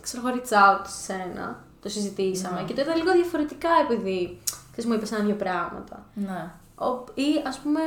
ξέρω 0.01 0.23
εγώ, 0.29 0.37
reach 0.37 0.53
out 0.63 0.81
σε 0.87 1.01
σένα, 1.13 1.57
το 1.83 1.89
συζητήσαμε 1.89 2.61
Ναι. 2.61 2.67
και 2.67 2.75
το 2.75 2.81
είδα 2.81 2.95
λίγο 2.97 3.13
διαφορετικά 3.13 3.69
επειδή, 3.85 4.41
ξέρεις, 4.73 4.91
μου 4.91 4.97
είπες 4.97 5.13
ένα-δυο 5.13 5.35
πράγματα. 5.35 5.97
Ναι. 6.15 6.51
Ο- 6.87 7.05
Ή, 7.15 7.31
ας 7.47 7.59
πούμε, 7.59 7.81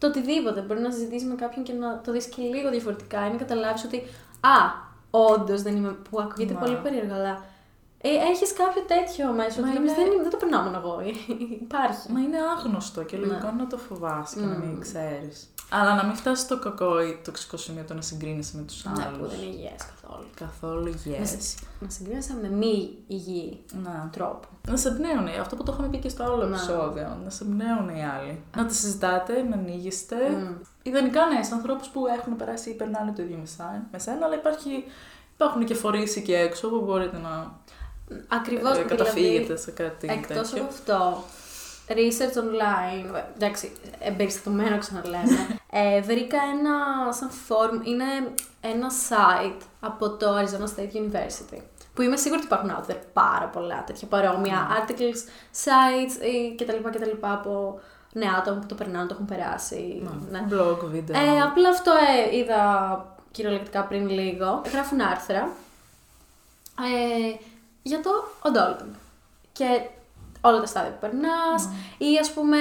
το 0.00 0.06
οτιδήποτε, 0.06 0.60
μπορεί 0.60 0.80
να 0.80 0.90
συζητήσει 0.90 1.24
με 1.24 1.34
κάποιον 1.34 1.64
και 1.64 1.72
να 1.72 2.00
το 2.04 2.12
δεις 2.12 2.26
και 2.26 2.42
λίγο 2.42 2.70
διαφορετικά 2.70 3.26
ή 3.26 3.30
να 3.30 3.36
καταλάβεις 3.36 3.84
ότι, 3.84 3.96
α, 4.40 4.56
όντως 5.10 5.62
δεν 5.62 5.76
είμαι, 5.76 5.96
που 6.10 6.20
ακούγεται 6.20 6.52
Ναι. 6.52 6.58
πολύ 6.60 6.76
περίεργο, 6.82 7.14
αλλά 7.14 7.44
ε, 8.02 8.08
έχεις 8.08 8.52
κάποιο 8.52 8.82
τέτοιο 8.82 9.32
μέσα, 9.32 9.60
Μα 9.60 9.68
ότι 9.68 9.76
είναι- 9.76 9.94
δεν, 9.94 10.06
είναι- 10.06 10.22
δεν 10.22 10.30
το 10.30 10.36
περνάω 10.36 10.62
μόνο 10.62 10.76
εγώ, 10.78 11.00
υπάρχει. 11.66 12.12
Μα 12.12 12.20
είναι 12.20 12.36
άγνωστο 12.56 13.02
και 13.02 13.16
λογικό 13.16 13.36
Ναι. 13.46 13.48
είναι 13.52 13.62
να 13.62 13.66
το 13.68 13.76
φοβάσαι 13.78 14.34
και 14.40 14.44
να 14.46 14.56
μην 14.56 14.68
Μμμ. 14.68 14.80
ξέρεις. 14.80 15.48
Αλλά 15.70 15.94
να 15.94 16.04
μην 16.04 16.14
φτάσει 16.16 16.42
στο 16.42 16.58
κακό 16.58 17.02
ή 17.02 17.18
τοξικό 17.24 17.56
σημείο 17.56 17.84
το 17.88 17.94
να 17.94 18.00
συγκρίνεσαι 18.02 18.56
με 18.56 18.62
τους 18.62 18.84
Ναι, 18.84 19.04
άλλους. 19.06 19.18
που 19.18 19.26
δεν 19.26 19.38
είναι 19.38 19.54
υγιές 19.54 19.72
καθόλου. 20.00 20.26
Καθόλου 20.34 20.84
Να 21.04 21.22
yes. 21.22 21.26
σε- 21.26 21.54
Να 21.80 21.90
συγκρίνεσαι 21.90 22.34
με 22.42 22.48
μη 22.48 22.98
υγιή 23.06 23.64
Ναι. 23.82 24.08
τρόπο. 24.12 24.48
Να 24.68 24.76
σε 24.76 24.88
εμπνέουν, 24.88 25.26
αυτό 25.40 25.56
που 25.56 25.62
το 25.62 25.72
είχαμε 25.72 25.88
πει 25.88 25.98
και 25.98 26.08
στο 26.08 26.22
άλλο 26.24 26.36
Ναι. 26.36 26.44
επεισόδιο. 26.56 27.18
Να 27.24 27.30
σε 27.30 27.44
εμπνέουν 27.44 27.88
οι 27.88 28.04
άλλοι. 28.06 28.42
Να 28.56 28.66
τα 28.66 28.72
συζητάτε, 28.72 29.42
να 29.42 29.56
ανοίγεστε. 29.56 30.16
Μμ. 30.30 30.54
Ιδανικά 30.82 31.26
ναι, 31.26 31.42
σε 31.42 31.54
ανθρώπους 31.54 31.88
που 31.88 32.06
έχουν 32.06 32.36
περάσει 32.36 32.70
ή 32.70 32.74
περνάνε 32.74 33.12
το 33.12 33.22
ίδιο 33.22 33.36
με 33.36 33.46
σένα, 33.46 33.86
με 33.92 33.98
σένα 33.98 34.26
αλλά 34.26 34.34
υπάρχει, 34.34 34.84
υπάρχουν 35.34 35.64
και 35.64 35.74
φορείς 35.74 36.16
εκεί 36.16 36.32
έξω 36.34 36.68
που 36.68 36.80
μπορείτε 36.84 37.18
να 37.18 37.58
Ακριβώς, 38.28 38.78
ε, 38.78 38.82
καταφύγετε 38.82 39.42
δηλαδή, 39.42 39.60
σε 39.62 39.70
κάτι 39.70 40.06
εκτός 40.10 40.48
τέτοιο. 40.50 40.62
από 40.62 40.72
αυτό, 40.72 41.22
research 41.94 42.36
online, 42.36 43.14
ε, 43.16 43.22
εντάξει, 43.36 43.72
εμπεριστατωμένο 43.98 44.78
ξαναλέμε, 44.78 45.58
ε, 45.70 46.00
βρήκα 46.00 46.38
ένα 46.58 46.74
σαν 47.12 47.30
forum, 47.30 47.86
είναι 47.86 48.04
ένα 48.60 48.88
site 49.08 49.60
από 49.80 50.10
το 50.10 50.26
Arizona 50.38 50.78
State 50.78 50.96
University, 50.96 51.60
που 51.94 52.02
είμαι 52.02 52.16
σίγουρη 52.16 52.40
ότι 52.40 52.46
υπάρχουν 52.46 52.70
out 52.70 52.90
there 52.90 53.00
πάρα 53.12 53.46
πολλά 53.46 53.84
τέτοια 53.86 54.08
παρόμοια 54.08 54.66
articles, 54.80 55.18
sites 55.64 56.24
ή 56.24 56.54
κτλ. 56.54 56.88
κτλ. 56.90 57.10
από 57.20 57.80
νέα 58.12 58.34
άτομα 58.38 58.58
που 58.58 58.66
το 58.66 58.74
περνάνε, 58.74 59.06
το 59.06 59.14
έχουν 59.14 59.26
περάσει. 59.26 60.08
ναι. 60.30 60.46
Blog, 60.50 60.78
βίντεο. 60.84 61.20
Ε, 61.20 61.40
απλά 61.40 61.68
αυτό 61.68 61.92
ε, 62.30 62.36
είδα 62.36 63.04
κυριολεκτικά 63.30 63.82
πριν 63.84 64.08
λίγο. 64.08 64.62
Γράφουν 64.72 65.00
άρθρα 65.00 65.48
ε, 66.78 67.36
για 67.82 68.00
το 68.00 68.10
adulting. 68.42 68.94
Και 69.52 69.80
όλα 70.40 70.60
τα 70.60 70.66
στάδια 70.66 70.90
που 70.90 70.98
περνάς 71.00 71.68
ή 71.98 72.18
ας 72.20 72.32
πούμε 72.32 72.56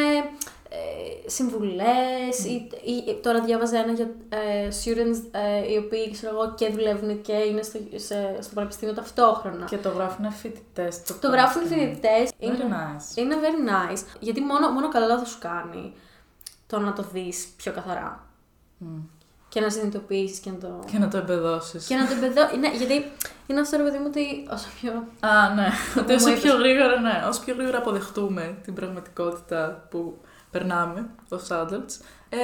ε, 0.72 1.30
συμβουλές 1.30 2.46
ή, 2.46 2.70
ή- 2.84 3.20
τώρα 3.24 3.42
διάβαζα 3.42 3.78
ένα 3.78 3.92
για 3.92 4.10
ε, 4.30 4.68
students 4.84 5.22
ε, 5.32 5.72
οι 5.72 5.78
οποίοι 5.78 6.12
ξέρω 6.12 6.34
εγώ 6.36 6.54
και 6.54 6.70
δουλεύουν 6.70 7.22
και 7.22 7.34
είναι 7.34 7.62
στο, 7.62 7.80
σε, 7.96 8.38
στο 8.42 8.54
πανεπιστήμιο 8.54 8.94
ταυτόχρονα. 8.94 9.66
Και 9.66 9.78
το 9.78 9.90
γράφουν 9.90 10.32
φοιτητές. 10.32 11.02
Το 11.22 11.28
γράφουν 11.30 11.62
οι 11.64 11.66
φοιτητές. 11.68 12.30
Very 12.30 12.44
Είναι, 12.44 12.58
nice. 12.70 13.18
είναι 13.18 13.36
very 13.42 13.70
nice. 13.94 14.04
Γιατί 14.20 14.42
μόνο, 14.42 14.70
μόνο 14.70 14.90
καλό 14.90 15.18
θα 15.20 15.26
σου 15.26 15.38
κάνει 15.40 15.94
το 16.68 16.80
να 16.80 16.94
το 16.94 17.04
δεις 17.12 17.48
πιο 17.58 17.72
καθαρά. 17.72 18.28
Μμ. 18.78 18.98
Και 19.50 19.60
να 19.62 19.70
συνειδητοποιήσεις 19.70 20.40
και 20.40 20.50
να 20.50 20.58
το. 20.58 20.80
Και 20.92 20.98
να 20.98 21.08
το 21.08 21.18
εμπεδώσεις. 21.18 21.86
Και 21.88 21.96
να 21.96 22.08
το 22.08 22.14
εμπεδώ. 22.14 22.58
Ναι, 22.58 22.70
γιατί 22.76 23.12
είναι 23.48 23.60
αυτό 23.60 23.78
ρε 23.78 23.84
παιδί 23.84 23.98
μου 23.98 24.06
ότι 24.08 24.48
όσο 24.52 24.68
πιο. 24.82 24.92
Α, 25.20 25.54
ναι. 25.56 25.68
Ότι 26.00 26.10
μου 26.12 26.16
όσο 26.16 26.30
είπες. 26.30 26.42
πιο 26.42 26.56
γρήγορα, 26.58 27.00
ναι, 27.00 27.24
όσο 27.28 27.42
πιο 27.44 27.54
γρήγορα 27.56 27.78
αποδεχτούμε 27.78 28.58
την 28.64 28.74
πραγματικότητα 28.74 29.88
που 29.90 30.18
περνάμε 30.52 31.10
ως 31.30 31.48
adults, 31.52 32.02
ε, 32.30 32.38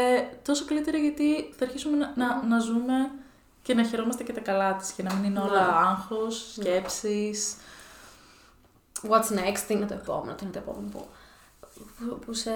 τόσο 0.44 0.66
καλύτερα 0.66 0.98
γιατί 0.98 1.54
θα 1.58 1.66
αρχίσουμε 1.66 1.98
να, 1.98 2.14
να, 2.16 2.44
να 2.48 2.60
ζούμε 2.60 2.94
και 3.62 3.74
να 3.74 3.84
χαιρόμαστε 3.84 4.24
και 4.24 4.34
τα 4.34 4.40
καλά 4.40 4.74
της 4.76 4.92
και 4.92 5.04
να 5.04 5.14
μην 5.14 5.24
είναι 5.24 5.40
όλα 5.40 5.52
Ναι. 5.66 5.74
άγχος, 5.88 6.52
σκέψεις. 6.60 7.56
What's 9.10 9.32
next, 9.38 9.60
τι 9.68 9.74
είναι 9.74 9.86
το 9.86 9.94
επόμενο, 9.94 10.34
τι 10.36 10.44
είναι 10.44 10.54
το 10.54 10.60
επόμενο 10.60 10.88
που, 10.92 11.06
που, 12.00 12.20
που 12.26 12.34
σε, 12.34 12.52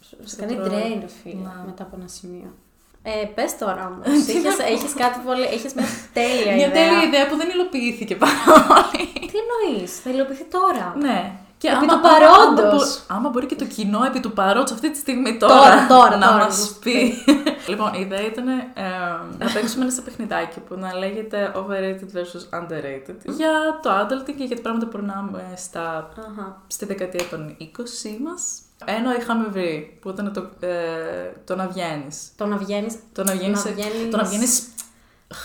σε 0.00 0.16
Σε 0.24 0.36
κάνει 0.36 0.54
τρώει. 0.54 0.68
drain, 0.68 0.98
ρε 1.00 1.06
φίλε, 1.08 1.34
Ναι. 1.34 1.62
μετά 1.66 1.82
από 1.82 1.96
ένα 1.98 2.08
σημείο. 2.08 2.54
Ε, 3.02 3.10
πες 3.34 3.58
τώρα 3.58 3.86
όμως, 3.86 4.06
έχεις, 4.28 4.58
έχεις 4.58 4.94
κάτι 4.94 5.18
πολύ, 5.24 5.42
έχεις 5.42 5.74
μια 5.74 5.84
τέλεια 6.12 6.54
Μια 6.54 6.66
ιδέα. 6.66 6.70
τέλεια 6.88 7.02
ιδέα 7.02 7.26
που 7.28 7.36
δεν 7.36 7.48
υλοποιήθηκε 7.48 8.16
πάρα 8.16 8.34
πολύ. 8.68 9.08
Τι 9.30 9.36
εννοείς, 9.44 10.00
θα 10.00 10.10
υλοποιηθεί 10.10 10.44
τώρα; 10.44 10.94
ναι. 10.98 11.32
Και 11.58 11.68
Επί 11.68 11.76
άμα, 11.76 11.86
του 11.86 11.92
άμα- 11.94 12.08
παρόντος. 12.08 12.64
Άμα, 12.64 12.76
μπο- 12.76 13.14
άμα 13.16 13.28
μπορεί 13.28 13.46
και 13.46 13.54
το 13.54 13.64
κοινό 13.64 14.04
επί 14.04 14.20
του 14.20 14.32
παρόντος 14.32 14.70
αυτή 14.72 14.90
τη 14.90 14.98
στιγμή 14.98 15.36
Τώρα, 15.36 15.54
τώρα, 15.54 15.86
τώρα, 15.86 16.16
να 16.16 16.26
τώρα, 16.26 16.38
μας 16.44 16.56
να 16.58 16.62
μας 16.64 16.78
πει. 16.80 17.14
λοιπόν, 17.70 17.94
η 17.94 18.00
ιδέα 18.00 18.20
ήταν 18.26 18.48
ε, 18.48 18.62
να 19.38 19.50
παίξουμε 19.52 19.82
ένα 19.84 19.92
σε 19.92 20.00
παιχνιδάκι 20.00 20.60
που 20.60 20.74
να 20.78 20.94
λέγεται 20.98 21.52
overrated 21.54 22.16
versus 22.16 22.58
underrated 22.60 23.16
για 23.24 23.50
το 23.82 23.90
adulting 24.00 24.34
και 24.36 24.44
για 24.44 24.56
τα 24.56 24.62
πράγματα 24.62 24.86
που 24.86 24.92
περνάμε 24.92 25.52
στα, 25.56 26.08
Αχα. 26.18 26.62
στη 26.66 26.84
δεκαετία 26.84 27.24
των 27.30 27.56
20 27.58 27.62
μας. 28.24 28.58
Ένα 28.84 29.16
είχαμε 29.16 29.46
βρει 29.48 29.98
που 30.00 30.08
ήταν 30.08 30.32
το, 30.32 30.66
ε, 30.66 31.32
το 31.44 31.56
να 31.56 31.66
βγαίνεις. 31.68 32.28
Το 32.36 32.46
να 32.46 32.56
βγαίνεις, 32.56 32.94
Το 33.12 33.24
να 33.24 33.32
βγαίνεις, 33.32 33.56
Να 33.56 33.62
σε- 33.62 33.72
βγαίνεις- 33.72 34.10
το 34.10 34.16
να 34.16 34.24
βγαίνεις 34.24 34.68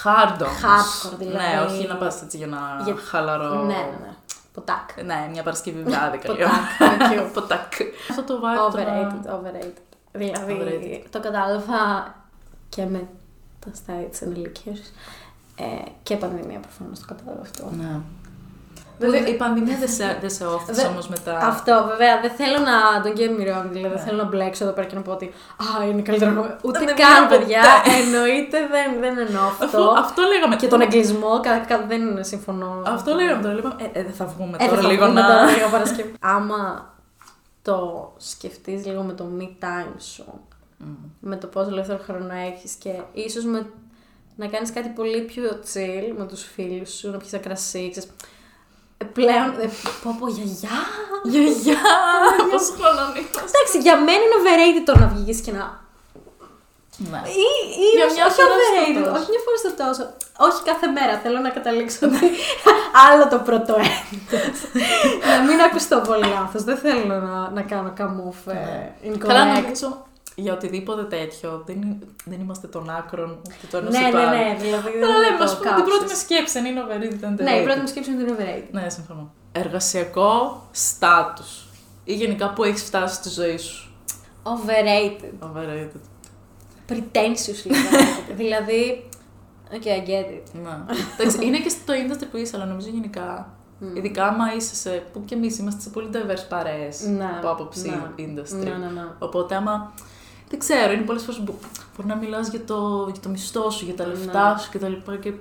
hard 0.03 0.37
όμως. 0.41 0.61
Hardcore, 0.63 1.17
δηλαδή. 1.17 1.35
Ναι, 1.37 1.61
όχι 1.67 1.87
να 1.87 1.95
πας 1.95 2.21
έτσι 2.21 2.37
για 2.37 2.47
να 2.47 2.57
Για- 2.83 2.95
χαλαρό. 2.95 3.53
ναι, 3.53 3.63
ναι, 3.63 3.73
ναι, 4.01 4.13
ποτάκ. 4.53 5.03
Ναι, 5.03 5.27
μια 5.31 5.43
Παρασκευή 5.43 5.83
βράδυ 5.83 6.17
καλή 6.17 6.37
Ποτάκ, 6.37 6.53
ώρα. 6.53 6.97
thank 6.97 7.19
you. 7.19 7.29
Ποτάκ. 7.33 7.73
Αυτό 8.09 8.23
το 8.23 8.33
vibe 8.43 8.71
το 8.71 8.77
να- 8.77 8.83
Overrated, 8.83 9.35
overrated. 9.35 9.77
Δηλαδή, 10.11 10.57
Overrated. 10.61 11.07
το 11.09 11.19
κατάλαβα 11.19 12.13
και 12.69 12.85
με 12.85 13.07
τα 13.59 13.67
στάδια 13.73 14.07
της 14.07 14.21
ενηλικίας. 14.21 14.79
Ε, 15.57 15.63
και 16.03 16.15
πανδημία 16.15 16.59
προφανώς 16.59 16.99
το 16.99 17.05
κατάλαβα 17.07 17.41
αυτό. 17.41 17.69
Ναι. 17.77 17.99
Βέβαια- 18.99 19.19
Βέβαια, 19.19 19.33
η 19.33 19.37
πανδημία 19.37 19.77
δεν 19.79 19.89
σε, 19.89 20.17
δεν 20.21 20.29
σε 20.29 20.45
όφησε 20.45 20.81
Δε- 20.81 20.87
όμως 20.87 21.07
μετά. 21.07 21.37
Αυτό 21.37 21.85
βέβαια, 21.87 22.21
δεν 22.21 22.31
θέλω 22.31 22.57
να 22.69 23.01
τον 23.03 23.11
get 23.17 23.29
me 23.39 23.43
wrong, 23.49 23.65
δηλαδή 23.71 23.81
δεν 23.81 23.91
Ναι. 23.91 23.99
θέλω 24.05 24.17
να 24.17 24.23
μπλέξω 24.23 24.63
εδώ 24.63 24.73
πέρα 24.73 24.87
και 24.87 24.95
να 24.95 25.01
πω 25.01 25.11
ότι 25.11 25.25
Α, 25.81 25.85
είναι 25.85 26.01
καλύτερο 26.01 26.31
να 26.31 26.57
Ούτε 26.61 26.79
Δεν 26.79 26.87
καν, 26.95 27.27
βλέπω 27.27 27.35
παιδιά. 27.43 27.61
ποτέ. 27.83 27.97
Εννοείται 27.97 28.57
δεν, 28.75 28.99
δεν 28.99 29.17
εννοώ 29.27 29.43
Αυτό, 29.47 29.65
αυτό. 29.65 29.93
αυτό 29.97 30.21
λέγαμε. 30.21 30.55
Και 30.55 30.67
τον 30.67 30.81
αγγλισμό 30.81 31.39
κα, 31.39 31.57
κα, 31.57 31.85
δεν 31.87 32.23
συμφωνώ. 32.23 32.81
Αυτό 32.85 33.13
λέγαμε 33.13 33.41
τώρα. 33.41 33.53
Λέγαμε, 33.53 33.75
ε, 33.93 33.99
ε, 33.99 34.03
δεν 34.03 34.13
θα 34.13 34.25
βγούμε 34.25 34.57
Ε, 34.59 34.65
τώρα 34.65 34.75
δεν 34.75 34.83
θα 34.83 34.91
λίγο 34.91 35.05
πούμε 35.07 35.21
να. 35.21 35.27
τώρα 35.27 35.45
λίγο 35.51 35.67
Παρασκευή. 35.71 36.13
Άμα 36.19 36.93
το 37.61 38.11
σκεφτείς 38.17 38.85
λίγο 38.85 39.01
με 39.01 39.13
το 39.13 39.25
me 39.39 39.43
time 39.63 39.93
σου, 40.13 40.25
Μμ. 40.77 40.85
με 41.19 41.35
το 41.35 41.47
πόσο 41.47 41.69
ελεύθερο 41.69 41.99
χρόνο 42.03 42.33
έχεις 42.33 42.73
και 42.73 42.89
ίσως 43.13 43.43
με, 43.45 43.65
να 44.35 44.47
κάνεις 44.47 44.71
κάτι 44.73 44.89
πολύ 44.89 45.21
πιο 45.21 45.43
chill 45.73 46.13
με 46.17 46.25
τους 46.25 46.43
φίλους 46.43 46.89
σου, 46.97 47.11
να 47.11 47.17
πιεις 47.17 47.33
ένα 47.33 47.41
κρασί, 47.43 47.89
ξέρεις. 47.91 48.09
Ε, 48.97 49.05
Πλέον, 49.05 49.49
ε, 49.59 49.69
πω 50.03 50.15
πω 50.19 50.27
γιαγιά, 50.27 50.77
Γιαγιά! 51.23 51.81
Πόσο 52.51 52.71
χρόνο 52.77 53.01
είμαστε. 53.17 53.49
Εντάξει, 53.51 53.77
για 53.85 53.95
μένα 54.05 54.21
είναι 54.23 54.35
overrated 54.39 54.83
το 54.85 54.93
να 54.99 55.07
βγεις 55.07 55.39
και 55.41 55.51
να. 55.51 55.83
Ναι. 56.97 57.21
Ή, 57.43 57.47
ή 57.83 57.87
Για 57.95 58.05
όχι, 58.05 58.13
μια 58.15 58.25
όχι 58.25 58.35
φορά 58.35 58.47
στο 58.47 58.57
overrated, 58.57 59.03
τόσο. 59.03 59.15
όχι 59.17 59.29
μια 59.33 59.41
φορά 59.45 59.57
στο 59.63 59.71
τόσο. 59.83 60.03
Όχι 60.47 60.59
κάθε 60.69 60.87
μέρα. 60.87 61.13
Θέλω 61.23 61.39
να 61.39 61.49
καταλήξω 61.49 61.97
ότι 62.07 62.25
άλλο 63.07 63.27
το 63.27 63.39
πρώτο 63.39 63.73
έντος. 63.75 64.57
να 65.29 65.37
μην 65.47 65.59
ακουστώ 65.61 65.97
πολύ 66.09 66.27
λάθος. 66.27 66.63
Δεν 66.63 66.77
θέλω 66.77 67.15
να, 67.19 67.49
να 67.49 67.61
κάνω 67.61 67.91
καμούφ. 67.95 68.47
ε, 68.47 68.93
incorrect. 69.07 69.17
Καλά, 69.27 69.45
νομίζω 69.45 70.04
για 70.35 70.53
οτιδήποτε 70.53 71.03
τέτοιο 71.03 71.63
δεν, 71.65 71.81
είναι- 71.81 71.97
δεν 72.25 72.39
είμαστε 72.39 72.67
των 72.67 72.89
άκρων 72.89 73.29
ούτε 73.45 73.67
το 73.71 73.77
ένα 73.77 73.89
Ναι, 73.89 73.99
ναι, 73.99 74.25
ναι. 74.25 74.55
Δηλαδή, 74.61 74.89
δεν 74.91 75.03
Αλλά 75.03 75.17
λέμε, 75.19 75.37
το 75.37 75.43
ας 75.43 75.57
πούμε, 75.57 75.73
την 75.75 75.83
πρώτη 75.83 75.99
κάψεις. 75.99 76.09
μας 76.17 76.19
σκέψη 76.19 76.57
αν 76.57 76.65
είναι 76.65 76.81
overrated 76.87 77.39
ή 77.39 77.43
Ναι, 77.43 77.51
η 77.51 77.63
πρώτη 77.63 77.79
μου 77.79 77.87
σκέψη 77.87 78.11
είναι 78.11 78.21
ότι 78.21 78.31
είναι 78.31 78.39
overrated. 78.41 78.69
Ναι, 78.71 78.89
συμφωνώ. 78.89 79.31
Εργασιακό 79.51 80.63
στάτους 80.71 81.67
ή 82.03 82.13
γενικά 82.15 82.53
που 82.53 82.63
έχεις 82.63 82.83
φτάσει 82.83 83.15
στη 83.15 83.29
ζωή 83.29 83.57
σου. 83.57 83.91
Overrated. 84.43 85.45
Overrated. 85.47 86.01
Pretentious 86.89 87.61
λίγο. 87.65 87.75
overrated. 87.91 88.33
δηλαδή. 88.35 89.09
Okay, 89.71 89.75
I 89.87 90.07
get 90.09 90.29
it. 90.31 90.59
Ναι. 90.63 90.93
Εντάξει, 91.19 91.45
είναι 91.45 91.57
και 91.59 91.69
στο 91.69 91.93
industry 91.93 92.27
που 92.31 92.37
είσαι, 92.37 92.55
αλλά 92.55 92.65
νομίζω 92.65 92.89
γενικά. 92.89 93.49
Ειδικά 93.93 94.27
άμα 94.27 94.53
είσαι 94.55 94.75
σε. 94.75 94.89
που 94.89 95.25
και 95.25 95.35
εμείς 95.35 95.57
είμαστε 95.57 95.81
σε 95.81 95.89
πολύ 95.89 96.09
diverse 96.13 96.45
παρέες 96.49 97.01
Ναι, 97.01 97.29
από 97.37 97.49
άποψη 97.49 97.89
ναι. 97.89 98.01
industry. 98.17 98.63
Ναι, 98.63 98.69
ναι, 98.69 98.87
ναι. 98.93 99.05
Οπότε 99.19 99.55
άμα. 99.55 99.93
Δεν 100.57 100.59
ξέρω, 100.67 100.91
είναι 100.91 101.01
πολλές 101.03 101.21
φορές 101.23 101.39
που 101.45 101.55
μπορεί 101.95 102.07
να 102.07 102.15
μιλάς 102.15 102.47
για 102.49 102.63
το, 102.65 103.07
για 103.11 103.21
το 103.21 103.29
μισθό 103.29 103.69
σου, 103.69 103.85
για 103.85 103.95
τα 103.95 104.05
λεφτά 104.07 104.57
σου 104.57 104.69
κτλ. 104.71 104.93
Και, 105.19 105.33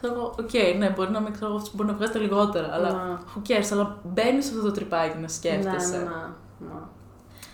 ξέρω 0.00 0.14
εγώ, 0.14 0.34
οκ, 0.40 0.50
ναι, 0.78 0.90
μπορεί 0.90 1.10
να, 1.10 1.20
μην 1.20 1.32
ξέρω, 1.32 1.50
εγώ, 1.54 1.62
μπορεί 1.72 1.88
να 1.88 1.94
βγάζετε 1.94 2.18
λιγότερα, 2.18 2.68
αλλά 2.72 2.92
Ναι. 2.92 3.16
who 3.34 3.48
cares, 3.50 3.68
αλλά 3.72 3.98
μπαίνεις 4.02 4.44
σε 4.44 4.50
αυτό 4.50 4.62
το 4.64 4.70
τρυπάκι 4.70 5.18
να 5.18 5.28
σκέφτεσαι. 5.28 5.96
Ναι, 5.96 6.02
ναι, 6.04 6.10
ναι. 6.58 6.80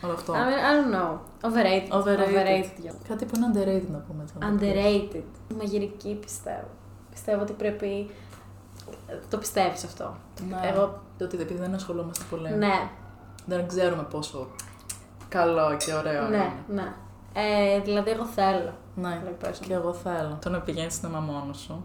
Όλο 0.03 0.13
αυτό. 0.13 0.33
I 0.33 0.37
mean, 0.37 0.39
I 0.39 0.73
don't 0.79 0.95
know. 0.97 1.11
Overrated. 1.49 1.99
Overrated. 1.99 2.71
για- 2.81 2.95
Κάτι 3.09 3.25
που 3.25 3.33
είναι 3.37 3.47
underrated 3.53 3.91
να 3.93 3.99
πούμε 3.99 4.25
τώρα. 4.35 4.53
Underrated. 4.55 5.23
Μαγειρική 5.59 6.19
πιστεύω. 6.21 6.69
Πιστεύω 7.11 7.43
ότι 7.43 7.53
πρέπει. 7.53 8.11
Το 9.31 9.37
πιστεύεις 9.39 9.85
αυτό. 9.85 10.17
Ναι. 10.49 10.61
Εγώ. 10.75 11.01
Ότι 11.23 11.37
επειδή 11.41 11.61
δεν 11.61 11.75
ασχολούμαστε 11.75 12.25
πολύ. 12.31 12.51
Ναι, 12.51 12.91
Δεν 13.47 13.69
ξέρουμε 13.69 14.03
πόσο 14.11 14.49
καλό 15.29 15.77
και 15.77 15.93
ωραίο 15.95 16.29
ναι, 16.29 16.37
είναι. 16.37 16.53
ναι. 16.69 16.93
Ε, 17.33 17.81
δηλαδή, 17.81 18.11
εγώ 18.11 18.25
θέλω. 18.25 18.73
Ναι. 18.95 19.21
Like 19.25 19.47
person. 19.49 19.61
Και 19.67 19.73
εγώ 19.75 19.93
θέλω. 19.93 20.39
Το 20.43 20.51
να 20.51 20.61
πηγαίνει 20.61 20.91
σινεμά 20.91 21.19
μόνο 21.21 21.53
σου. 21.53 21.85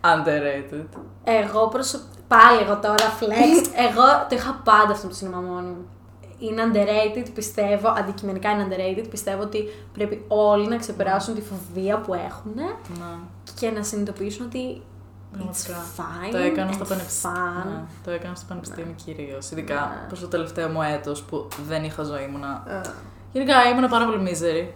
Underrated. 0.00 0.84
Εγώ 1.24 1.68
προσωπικά. 1.68 2.10
Πάλι 2.28 2.60
εγώ 2.62 2.78
τώρα 2.78 3.04
flex. 3.20 3.68
εγώ 3.88 4.04
το 4.28 4.34
είχα 4.34 4.60
πάντα 4.64 4.92
αυτό 4.92 5.08
το 5.08 5.14
σινεμά 5.14 5.40
μόνο 5.40 5.68
μου. 5.68 5.88
Είναι 6.38 6.62
underrated, 6.72 7.26
πιστεύω, 7.34 7.88
αντικειμενικά 7.88 8.50
είναι 8.50 8.66
underrated. 8.70 9.06
Πιστεύω 9.10 9.42
ότι 9.42 9.64
πρέπει 9.92 10.24
όλοι 10.28 10.68
να 10.68 10.76
ξεπεράσουν 10.76 11.34
τη 11.34 11.40
φοβία 11.40 11.98
που 11.98 12.14
έχουν 12.14 12.52
Ναι. 12.54 12.70
και 13.54 13.70
να 13.70 13.82
συνειδητοποιήσουν 13.82 14.46
ότι 14.46 14.82
it's 15.34 15.66
Πραγματικά. 15.66 15.76
fine. 15.96 16.30
Το 16.32 16.38
έκανα 16.38 16.70
and 16.70 16.74
στο 16.74 16.84
πανεπιστήμιο. 16.84 17.36
fun. 17.36 17.66
Ναι, 17.68 17.82
το 18.04 18.10
έκανα 18.10 18.34
στο 18.34 18.44
πανεπιστήμιο 18.48 18.94
κυρίως. 19.04 19.50
Ειδικά 19.50 19.74
Ναι. 19.74 20.06
προς 20.06 20.20
το 20.20 20.28
τελευταίο 20.28 20.68
μου 20.68 20.82
έτος 20.82 21.22
που 21.22 21.48
δεν 21.66 21.84
είχα 21.84 22.02
ζωή. 22.02 22.24
Ήμουνα... 22.28 22.62
Ε, 22.68 22.80
Γενικά 23.32 23.54
ήμουνα 23.70 23.88
πάρα 23.88 24.04
πολύ 24.04 24.20
μίζερη. 24.22 24.74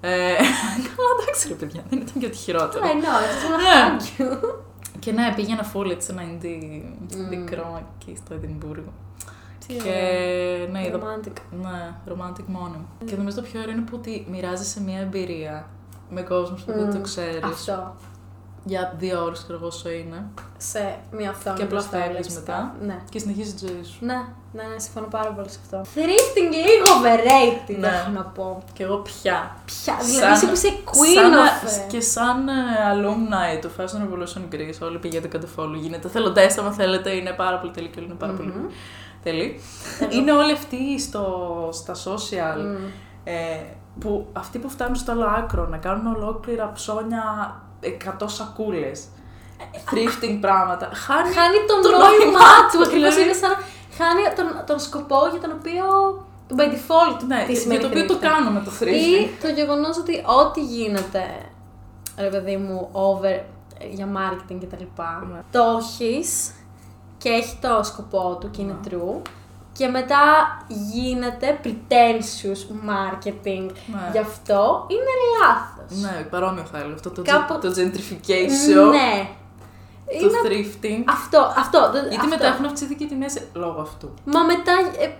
Ε, 0.00 0.10
καλά, 0.88 1.10
εντάξει 1.20 1.48
ρε 1.48 1.54
παιδιά, 1.54 1.82
δεν 1.90 1.98
ήταν 2.00 2.14
και 2.20 2.26
ότι 2.26 2.36
χειρότερο. 2.36 2.84
I 2.84 2.88
know, 2.88 2.90
I 2.90 3.26
just 3.30 3.44
wanna 3.44 3.58
Ναι. 3.62 3.96
hug 3.98 4.20
you. 4.20 4.54
Και 4.98 5.12
ναι, 5.12 5.32
πήγαινα 5.36 5.72
full 5.74 5.90
έτσι 5.90 6.06
σε 6.06 6.12
ένα 6.12 6.22
indie 6.22 6.82
Mm. 7.12 7.28
μικρό 7.28 7.82
εκεί 8.00 8.16
στο 8.24 8.34
Εδιμβούργο. 8.34 8.92
Τι 9.66 9.74
Και 9.74 9.80
ωραίο. 9.88 10.66
ναι, 10.72 10.86
είδα 10.86 10.98
Romantic. 10.98 11.32
Ναι, 11.62 11.94
romantic 12.08 12.44
μόνο. 12.46 12.84
Και 13.04 13.16
νομίζω 13.16 13.36
το 13.36 13.42
πιο 13.42 13.60
ωραίο 13.60 13.72
είναι 13.72 13.80
που 13.80 13.92
ότι 13.98 14.26
μοιράζεσαι 14.30 14.80
μια 14.82 14.98
εμπειρία 15.00 15.66
με 16.10 16.22
κόσμος 16.22 16.62
που 16.64 16.72
δεν 16.72 16.90
το 16.90 16.98
Μμ, 16.98 17.02
ξέρεις. 17.02 17.40
Αυτό. 17.44 17.94
Για 18.64 18.94
δύο 18.98 19.22
ώρες, 19.24 19.38
ξέρω 19.42 19.58
εγώ, 19.58 19.66
όσο 19.66 19.90
είναι. 19.90 20.24
Σε 20.56 20.98
μια 21.10 21.30
οθόνη. 21.30 21.56
Και 21.56 21.62
απλά 21.62 21.66
μπροστά, 21.78 21.90
φεύγεις 21.98 22.10
βλέπεις 22.10 22.34
μετά. 22.34 22.52
τα- 22.52 22.74
Ναι. 22.86 22.98
Και 23.10 23.18
συνεχίζεις 23.18 23.54
τη 23.54 23.66
ζωή 23.66 23.82
σου. 23.84 24.04
Ναι, 24.04 24.14
ναι, 24.52 24.62
ναι, 24.62 24.78
συμφωνώ 24.78 25.06
πάρα 25.06 25.30
πολύ 25.30 25.48
σε 25.50 25.58
αυτό. 25.62 25.80
Thrifting 25.94 26.50
λίγο 26.66 26.86
overrated, 26.96 27.78
Ναι. 27.78 27.86
έχω 27.86 28.10
να 28.10 28.22
πω. 28.22 28.62
Και 28.72 28.82
εγώ 28.82 28.96
πια. 28.96 29.56
Πια, 29.64 29.94
Σαν- 30.00 30.06
δηλαδή 30.06 30.32
εσύ 30.32 30.46
που 30.46 30.52
είσαι 30.52 30.68
queen 30.84 31.14
σαν, 31.14 31.32
of 31.32 31.68
it. 31.68 31.88
Και 31.88 32.00
σαν 32.00 32.48
ε, 32.48 32.52
alumni 32.92 33.60
του 33.60 33.70
Fashion 33.76 34.00
Revolution 34.04 34.54
Greece, 34.54 34.86
όλοι 34.86 34.98
πηγαίνετε 34.98 35.28
κάντε 35.28 35.46
follow. 35.56 35.74
Γίνεται 35.80 36.08
θελοντέ, 36.08 36.46
άμα 36.58 36.72
θέλετε, 36.72 37.10
είναι 37.10 37.30
πάρα 37.32 37.58
πολύ 37.58 37.72
τέλειο 37.72 37.90
και 37.90 37.98
όλοι 37.98 38.08
είναι 38.08 38.18
πάρα 38.18 38.32
πολύ 38.32 38.52
τέλειοι. 39.22 39.60
είναι 40.10 40.32
όλοι 40.32 40.52
αυτοί 40.52 40.98
στο, 41.00 41.24
στα 41.72 41.94
social. 41.94 42.58
Μμ. 42.58 42.84
Ε, 43.24 43.32
που 44.00 44.26
αυτοί 44.32 44.58
που 44.58 44.68
φτάνουν 44.70 44.94
στο 44.94 45.12
άλλο 45.12 45.24
άκρο 45.26 45.66
να 45.66 45.76
κάνουν 45.76 46.14
ολόκληρα 46.14 46.72
ψώνια 46.72 47.22
100 47.82 48.28
σακούλες. 48.28 49.04
Thrifting 49.90 50.38
πράγματα. 50.40 50.90
Χάνει, 50.94 51.32
Χάνει 51.34 51.56
τον 51.68 51.82
το 51.82 51.90
νόημά 51.90 52.50
του. 52.70 52.76
του, 52.78 52.82
Ακριβώς 52.84 52.92
δηλαδή. 53.14 53.22
είναι 53.22 53.32
σαν. 53.32 53.54
Χάνει 53.98 54.22
τον, 54.36 54.64
τον 54.66 54.78
σκοπό 54.78 55.18
για 55.30 55.40
τον 55.40 55.52
οποίο. 55.58 55.84
τον 56.48 56.56
by 56.58 56.62
default. 56.74 57.20
Ναι, 57.26 57.42
τη 57.46 57.52
για 57.52 57.60
σημαίνει 57.60 57.80
το 57.80 57.86
οποίο 57.86 58.06
το 58.06 58.14
thrift. 58.14 58.20
κάνουμε 58.28 58.60
το 58.64 58.70
Ή 58.70 58.74
thrifting. 58.80 59.28
το 59.42 59.48
γεγονός 59.48 59.98
ότι 59.98 60.22
ό,τι 60.40 60.60
γίνεται, 60.64 61.24
ρε 62.18 62.28
παιδί 62.28 62.56
μου, 62.56 62.88
over 62.92 63.24
ε, 63.78 63.86
για 63.90 64.08
marketing 64.16 64.58
κτλ. 64.62 64.84
Ναι. 65.32 65.40
Το 65.50 65.78
έχεις 65.80 66.52
και 67.18 67.28
έχει 67.28 67.58
το 67.60 67.80
σκοπό 67.82 68.36
του 68.40 68.50
και 68.50 68.62
είναι 68.62 68.76
Ναι. 68.82 68.88
true. 68.90 69.22
Και 69.72 69.86
μετά 69.88 70.18
γίνεται 70.68 71.60
pretentious 71.64 72.62
marketing. 72.90 73.66
Ναι. 73.86 74.08
Γι' 74.12 74.18
αυτό 74.18 74.86
είναι 74.88 75.12
λάθος. 75.40 75.79
Ναι, 76.00 76.26
παρόμοιο 76.30 76.64
θα 76.64 76.78
έλεγα. 76.78 76.94
Αυτό 76.94 77.10
το, 77.10 77.22
Κάπου- 77.22 77.60
το 77.60 77.68
gentrification, 77.68 78.90
Ναι. 78.90 79.28
το 80.20 80.26
Είναι 80.26 80.38
thrifting. 80.44 81.02
αυτό, 81.08 81.52
αυτό. 81.56 81.78
Γιατί 81.92 82.14
αυτό. 82.16 82.28
μετά 82.28 82.46
έχουν 82.46 82.64
αυξηθεί 82.64 82.94
και 82.94 83.04
οι 83.04 83.06
τιμές 83.06 83.40
λόγω 83.54 83.80
αυτού. 83.80 84.14
Μα 84.24 84.42
μετά. 84.42 84.72
Ε, 84.98 85.10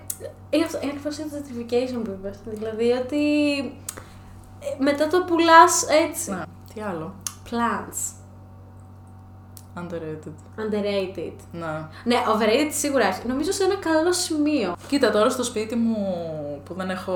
είναι 0.51 0.65
αυτό. 0.65 0.79
Είναι 0.83 0.91
ακριβώς 0.97 1.17
το 1.17 1.23
gentrification 1.33 2.01
που 2.05 2.11
είπες. 2.19 2.37
Δηλαδή 2.45 2.91
ότι. 2.91 3.59
ε, 4.61 4.83
μετά 4.85 5.07
το 5.09 5.23
πουλάς 5.27 5.85
έτσι. 6.09 6.31
Ναι. 6.31 6.43
Τι 6.75 6.81
άλλο; 6.81 7.15
Plants. 7.51 8.15
Underrated. 9.79 10.33
Underrated. 10.63 11.33
Ναι. 11.53 11.87
Ναι, 12.05 12.17
overrated 12.29 12.71
σίγουρα 12.71 13.07
έχει. 13.07 13.27
Νομίζω 13.27 13.53
σε 13.53 13.65
ένα 13.65 13.75
καλό 13.75 14.13
σημείο. 14.13 14.75
Κοίτα, 14.89 15.11
τώρα 15.11 15.31
στο 15.31 15.45
σπίτι 15.45 15.77
μου 15.77 15.97
που 16.65 16.75
δεν 16.75 16.91
έχω 16.91 17.13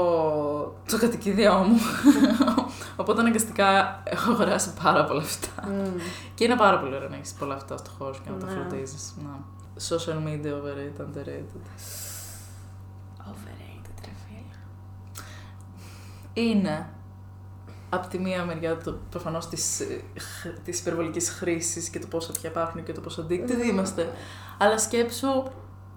το 0.88 0.98
κατοικίδιό 0.98 1.54
μου. 1.54 1.78
Οπότε 2.96 3.20
αναγκαστικά 3.20 4.00
έχω 4.04 4.30
αγοράσει 4.32 4.72
πάρα 4.82 5.04
πολλά 5.04 5.20
αυτά. 5.22 5.68
Και 6.34 6.44
είναι 6.44 6.56
πάρα 6.56 6.78
πολύ 6.78 6.94
ωραίο 6.94 7.08
να 7.08 7.16
έχεις 7.16 7.32
πολλά 7.32 7.54
αυτά 7.54 7.76
στο 7.76 7.90
χώρο 7.98 8.12
σου 8.12 8.22
και 8.24 8.30
να 8.30 8.36
τα 8.36 8.46
Ναι. 8.46 8.52
φροντίζεις. 8.52 9.14
Ναι. 9.22 9.30
Social 9.88 10.26
media 10.28 10.52
overrated, 10.52 11.00
underrated. 11.00 11.60
Overrated, 13.18 13.94
ρε 14.04 14.10
φίλε. 14.26 14.54
Είναι 16.32 16.88
από 17.90 18.08
τη 18.08 18.18
μία 18.18 18.44
μεριά 18.44 18.76
το, 18.78 18.98
προφανώς 19.10 19.48
της 19.48 19.82
της 20.64 20.80
υπερβολικής 20.80 21.30
χρήσης 21.30 21.88
και 21.88 21.98
το 21.98 22.06
πόσα 22.06 22.32
πια 22.32 22.50
υπάρχουν 22.50 22.82
και 22.82 22.92
το 22.92 23.00
πόσο 23.00 23.26
addicted 23.28 23.64
είμαστε. 23.70 24.12
Αλλά 24.58 24.78
σκέψου. 24.78 25.28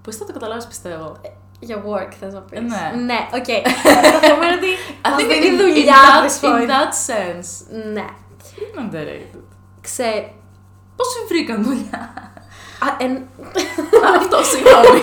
Πώ 0.01 0.11
θα 0.13 0.25
το 0.25 0.33
καταλάβεις, 0.33 0.67
πιστεύω. 0.67 1.17
Για 1.59 1.83
work 1.85 2.11
θες 2.19 2.33
να 2.33 2.39
πεις. 2.41 2.59
Ναι. 2.59 3.01
Ναι, 3.05 3.27
οκ. 3.33 3.45
Το 4.13 4.19
θέμα 4.27 4.45
είναι 4.45 4.55
ότι 4.55 4.67
I 5.05 5.09
μας 5.09 5.21
think 5.23 5.27
δίνει 5.27 5.55
in- 5.55 5.59
δουλειά 5.61 5.95
in 5.95 6.25
this 6.25 6.41
that, 6.41 6.43
in 6.43 6.49
point. 6.49 6.69
that 6.69 6.91
sense. 7.09 7.75
Ναι. 7.93 8.05
Είναι 8.57 8.89
underrated. 8.89 9.39
Ξέρει. 9.81 10.35
Πώς 10.95 11.07
σου 11.07 11.27
βρήκαν 11.27 11.63
δουλειά; 11.63 12.13
Α, 12.79 12.87
εν- 12.97 13.27
Αυτό, 14.19 14.37
συγγνώμη. 14.43 14.99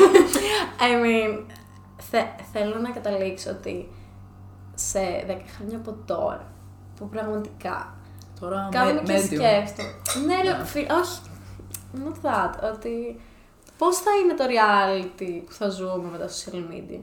I 0.78 1.04
mean, 1.04 1.42
θε- 2.10 2.40
θέλω 2.52 2.78
να 2.78 2.90
καταλήξω 2.90 3.50
ότι 3.50 3.88
σε 4.74 4.98
10 5.28 5.32
χρόνια 5.56 5.76
από 5.76 5.96
τώρα, 6.06 6.52
που 6.96 7.08
πραγματικά 7.08 7.94
Τώρα 8.40 8.68
κάθομαι 8.70 8.92
με, 8.92 9.00
και 9.02 9.12
medium. 9.12 9.24
σκέφτομαι. 9.24 9.92
Ναι, 10.26 10.50
ρε, 10.50 10.64
φίλε, 10.64 10.86
όχι. 10.92 11.20
Not 11.96 12.26
that. 12.28 12.72
Ότι 12.74 13.20
πώς 13.78 13.96
θα 13.96 14.10
είναι 14.22 14.34
το 14.34 14.44
reality 14.44 15.42
που 15.46 15.52
θα 15.52 15.68
ζούμε 15.68 16.08
με 16.12 16.18
τα 16.18 16.28
social 16.28 16.72
media; 16.72 17.00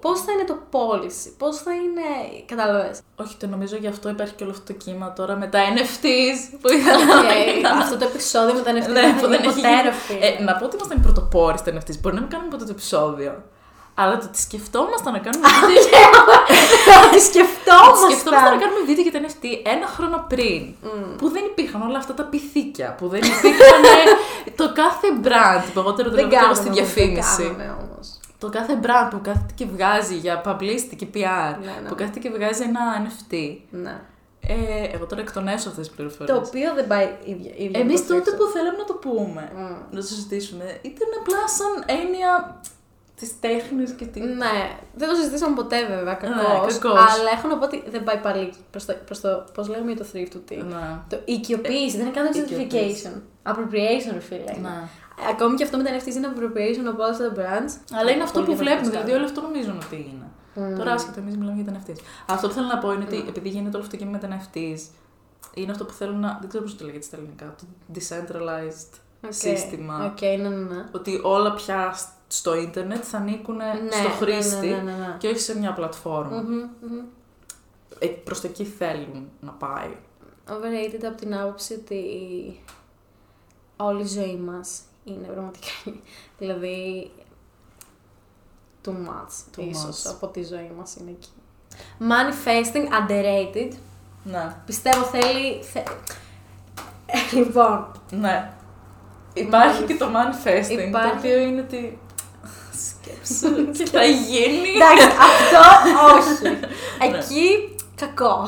Πώς 0.00 0.20
θα 0.20 0.32
είναι 0.32 0.44
το 0.44 0.56
policy; 0.70 1.32
Πώς 1.38 1.56
θα 1.56 1.72
είναι. 1.72 2.02
Κατάλαβες; 2.46 3.00
Όχι, 3.16 3.36
το 3.36 3.46
νομίζω 3.46 3.76
γι' 3.76 3.86
αυτό 3.86 4.08
υπάρχει 4.08 4.34
και 4.34 4.42
όλο 4.44 4.52
αυτό 4.52 4.72
το 4.72 4.78
κύμα 4.84 5.12
τώρα 5.12 5.36
με 5.36 5.46
τα 5.46 5.58
NFTs 5.74 6.58
που 6.60 6.72
ήθελα 6.72 7.04
να 7.04 7.20
Okay, 7.22 7.62
κάνω. 7.62 7.82
αυτό 7.82 7.96
το 7.96 8.04
επεισόδιο 8.04 8.54
με 8.54 8.60
τα 8.60 8.70
NFT 8.70 8.74
Ναι, 8.92 9.00
δεν 9.00 9.14
που 9.14 9.20
θα 9.20 9.28
δεν 9.28 9.40
γίνει 9.40 9.46
έχει 9.52 9.54
ποτέ, 9.60 9.68
γίνει. 9.68 9.82
ρε 9.82 9.92
φίλε. 9.92 10.26
Ε, 10.26 10.42
να 10.42 10.54
πω 10.56 10.64
ότι 10.64 10.76
ήμασταν 10.76 10.98
οι 10.98 11.00
πρωτοπόροι 11.00 11.58
στα 11.58 11.72
NFTs. 11.74 11.98
Μπορεί 12.00 12.14
να 12.14 12.20
μην 12.20 12.30
κάνουμε 12.30 12.50
ποτέ 12.50 12.64
το 12.64 12.70
επεισόδιο. 12.70 13.42
Αλλά 13.98 14.18
το 14.18 14.24
ότι 14.30 14.40
σκεφτόμασταν 14.40 15.12
να 15.12 15.18
κάνουμε 15.26 15.46
βίντεο. 15.70 16.08
Ότι 17.06 17.20
σκεφτόμασταν. 17.30 18.10
σκεφτόμασταν 18.10 18.52
να 18.56 18.60
κάνουμε 18.64 18.82
βίντεο 18.88 19.02
για 19.06 19.14
τα 19.16 19.20
NFT 19.26 19.44
ένα 19.74 19.86
χρόνο 19.94 20.16
πριν. 20.32 20.60
Που 21.18 21.26
δεν 21.34 21.44
υπήρχαν 21.50 21.80
όλα 21.88 21.98
αυτά 22.02 22.14
τα 22.14 22.24
πυθίκια. 22.32 22.88
Που 22.98 23.08
δεν 23.08 23.22
υπήρχαν 23.32 23.82
ε, 23.84 24.02
το 24.10 24.16
κάθε 24.82 25.08
brand. 25.26 25.64
Που 25.72 25.78
εγώ 25.82 25.92
τώρα 25.92 26.08
Δεν 26.08 26.10
δουλεύω 26.10 26.28
και 26.28 26.34
εγώ 26.36 26.44
κάναμε 26.44 26.54
στη 26.54 26.68
όμως, 26.68 26.78
διαφήμιση. 26.78 27.42
Δεν 27.42 27.56
κάναμε 27.56 27.76
όμως. 27.82 28.06
το 28.38 28.48
κάθε 28.48 28.74
brand 28.84 29.08
που 29.10 29.20
κάθεται 29.22 29.52
και 29.54 29.66
βγάζει 29.74 30.14
για 30.24 30.34
publicity 30.46 30.94
και 31.00 31.06
PR, 31.14 31.52
Ναι, 31.64 31.74
ναι. 31.82 31.88
που 31.88 31.94
κάθεται 31.94 32.18
και 32.18 32.30
βγάζει 32.36 32.62
ένα 32.70 32.82
NFT. 33.04 33.32
Ναι. 33.70 33.96
Ε, 34.48 34.54
εγώ 34.94 35.04
τώρα 35.06 35.20
εκτονέσω 35.20 35.68
αυτές 35.68 35.86
τις 35.86 35.96
πληροφορίες. 35.96 36.38
Το 36.38 36.44
οποίο 36.46 36.74
δεν 36.74 36.86
πάει 36.86 37.08
ίδια. 37.24 37.52
ίδια 37.56 37.80
Εμείς 37.80 38.00
υπόθεση. 38.00 38.06
τότε 38.24 38.30
που 38.36 38.44
θέλαμε 38.54 38.76
να 38.78 38.84
το 38.84 38.94
πούμε, 38.94 39.42
Μμ. 39.56 39.60
να 39.90 39.96
το 40.00 40.06
συζητήσουμε, 40.06 40.64
ήταν 40.90 41.08
απλά 41.20 41.42
σαν 41.58 41.72
έννοια 41.98 42.60
τη 43.20 43.30
τέχνη 43.40 43.84
και 43.90 44.04
τη. 44.06 44.20
Ναι, 44.20 44.78
δεν 44.94 45.08
το 45.08 45.14
συζητήσαμε 45.14 45.54
ποτέ 45.54 45.86
βέβαια, 45.86 46.14
κακώς, 46.14 46.78
κακώς. 46.78 46.98
Αλλά 47.00 47.30
έχω 47.36 47.48
να 47.48 47.56
πω 47.58 47.64
ότι 47.64 47.84
δεν 47.90 48.04
πάει 48.04 48.16
πάλι 48.18 48.52
προς 48.70 48.84
το, 48.84 48.94
προς 49.04 49.20
το 49.20 49.44
πώς 49.54 49.68
λέμε 49.68 49.92
για 49.92 50.04
το 50.04 50.06
thrifty. 50.12 50.56
Ναι. 50.68 51.00
Το 51.08 51.18
οικειοποίηση, 51.24 51.96
δεν 51.96 52.06
είναι 52.06 52.14
καν 52.14 52.26
Οικειοποίηση. 52.26 53.10
certification. 53.10 53.20
Appropriation, 53.52 54.12
ρε 54.12 54.20
φίλε. 54.20 54.40
είναι. 54.40 54.68
Ναι. 54.68 54.88
Ακόμη 55.30 55.56
και 55.56 55.64
αυτό 55.64 55.76
με 55.76 55.82
τα 55.82 55.90
NFTs 55.96 56.14
είναι 56.14 56.28
appropriation 56.34 56.86
από 56.88 57.02
όλα 57.02 57.16
τα 57.16 57.32
brands. 57.36 57.72
Αλλά 57.98 58.10
είναι 58.10 58.22
αυτό 58.22 58.38
Πολύ 58.40 58.50
που 58.50 58.56
βλέπουμε, 58.56 58.88
διαφορετικά. 58.90 58.90
δηλαδή 59.04 59.12
όλο 59.12 59.24
αυτό 59.24 59.40
νομίζουν 59.40 59.76
ότι 59.84 59.96
είναι. 60.12 60.26
Μμ. 60.68 60.76
Τώρα 60.78 60.92
άσχετα, 60.92 61.20
εμείς 61.20 61.36
μιλάμε 61.36 61.62
για 61.62 61.72
τα 61.72 61.78
NFTs. 61.80 62.00
Αυτό 62.26 62.48
που 62.48 62.54
θέλω 62.54 62.66
να 62.66 62.78
πω 62.78 62.92
είναι 62.92 63.04
ότι 63.04 63.24
επειδή 63.28 63.48
γίνεται 63.48 63.76
όλο 63.76 63.84
αυτό 63.84 63.96
και 63.96 64.04
με 64.04 64.18
τα 64.18 64.28
NFTs, 64.28 64.80
είναι 65.54 65.70
αυτό 65.70 65.84
που 65.84 65.92
θέλω 65.92 66.12
να. 66.12 66.36
Δεν 66.40 66.48
ξέρω 66.48 66.64
πώς 66.64 66.76
το 66.76 66.84
λέγεται 66.84 67.04
στα 67.04 67.16
ελληνικά. 67.16 67.54
Το 67.58 67.64
decentralized 67.94 68.90
OK. 69.24 69.32
σύστημα. 69.32 70.04
Οκ, 70.12 70.20
ναι, 70.20 70.48
ναι, 70.48 70.74
ναι. 70.74 70.84
Ότι 70.92 71.20
όλα 71.22 71.54
πια 71.54 71.94
στο 72.28 72.54
ίντερνετ 72.56 73.02
θα 73.06 73.16
ανήκουν 73.18 73.56
στο 73.90 74.08
χρήστη 74.08 74.66
Ναι, 74.66 74.76
ναι, 74.76 74.82
ναι, 74.82 74.96
ναι. 74.96 75.16
και 75.18 75.28
όχι 75.28 75.38
σε 75.38 75.58
μια 75.58 75.72
πλατφόρμα. 75.72 76.36
Μμμ, 76.40 76.56
μμμ. 76.80 77.04
Ε, 77.98 78.06
προς 78.06 78.40
τα 78.40 78.48
εκεί 78.48 78.64
θέλουν 78.64 79.28
να 79.40 79.50
πάει. 79.52 79.96
Overrated 80.48 81.04
από 81.06 81.16
την 81.16 81.34
άποψη 81.36 81.74
ότι 81.74 82.04
όλη 83.76 84.02
η 84.02 84.06
ζωή 84.06 84.36
μας 84.36 84.80
είναι 85.04 85.26
πραγματικά. 85.26 85.66
δηλαδή. 86.38 87.10
Too 88.84 88.90
much, 88.90 89.58
Too 89.58 89.62
ίσως, 89.70 90.02
much. 90.06 90.10
από 90.10 90.26
τη 90.26 90.44
ζωή 90.44 90.72
μας 90.76 90.96
είναι 90.96 91.10
εκεί. 91.10 91.28
Manifesting 91.98 92.88
underrated. 93.10 93.72
Ναι. 94.24 94.56
Πιστεύω 94.66 95.02
θέλει. 95.04 95.62
θε- 95.62 95.88
Ε, 97.06 97.36
λοιπόν, 97.38 97.90
Ναι. 98.10 98.50
Υπάρχει 99.34 99.82
και 99.84 99.94
το 99.96 100.06
manifesting, 100.06 100.86
Υπάρχει. 100.88 101.10
το 101.10 101.16
οποίο 101.18 101.38
είναι 101.38 101.60
ότι 101.60 101.98
σκέψου 103.26 103.70
και 103.72 103.86
θα 103.98 104.04
γίνει; 104.04 104.68
εντάξει, 104.76 105.06
αυτό 105.28 105.62
όχι. 106.16 106.42
Ναι. 107.10 107.18
Εκεί 107.18 107.74
κακό. 107.96 108.44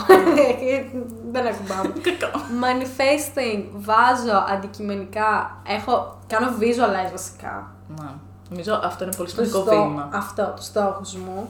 Δεν 1.32 1.46
ακουμπάμε. 1.46 1.92
Κακό. 2.00 2.38
Manifesting, 2.62 3.64
βάζω 3.72 4.44
αντικειμενικά, 4.48 5.56
έχω, 5.66 6.18
κάνω 6.26 6.46
visualize 6.60 7.10
βασικά. 7.10 7.70
Ναι. 8.00 8.08
Νομίζω 8.50 8.80
αυτό 8.84 9.04
είναι 9.04 9.14
πολύ 9.16 9.28
το 9.28 9.34
σημαντικό 9.44 9.60
στό- 9.60 9.70
βήμα. 9.70 10.08
Αυτό, 10.12 10.52
τους 10.56 10.64
στόχους 10.64 11.14
μου. 11.14 11.48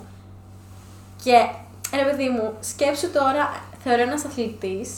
Και 1.24 1.48
ρε 1.96 2.04
παιδί 2.04 2.28
μου, 2.28 2.52
σκέψου 2.60 3.10
τώρα, 3.10 3.50
θεωρώ 3.82 4.02
ένας 4.02 4.24
αθλητής. 4.24 4.90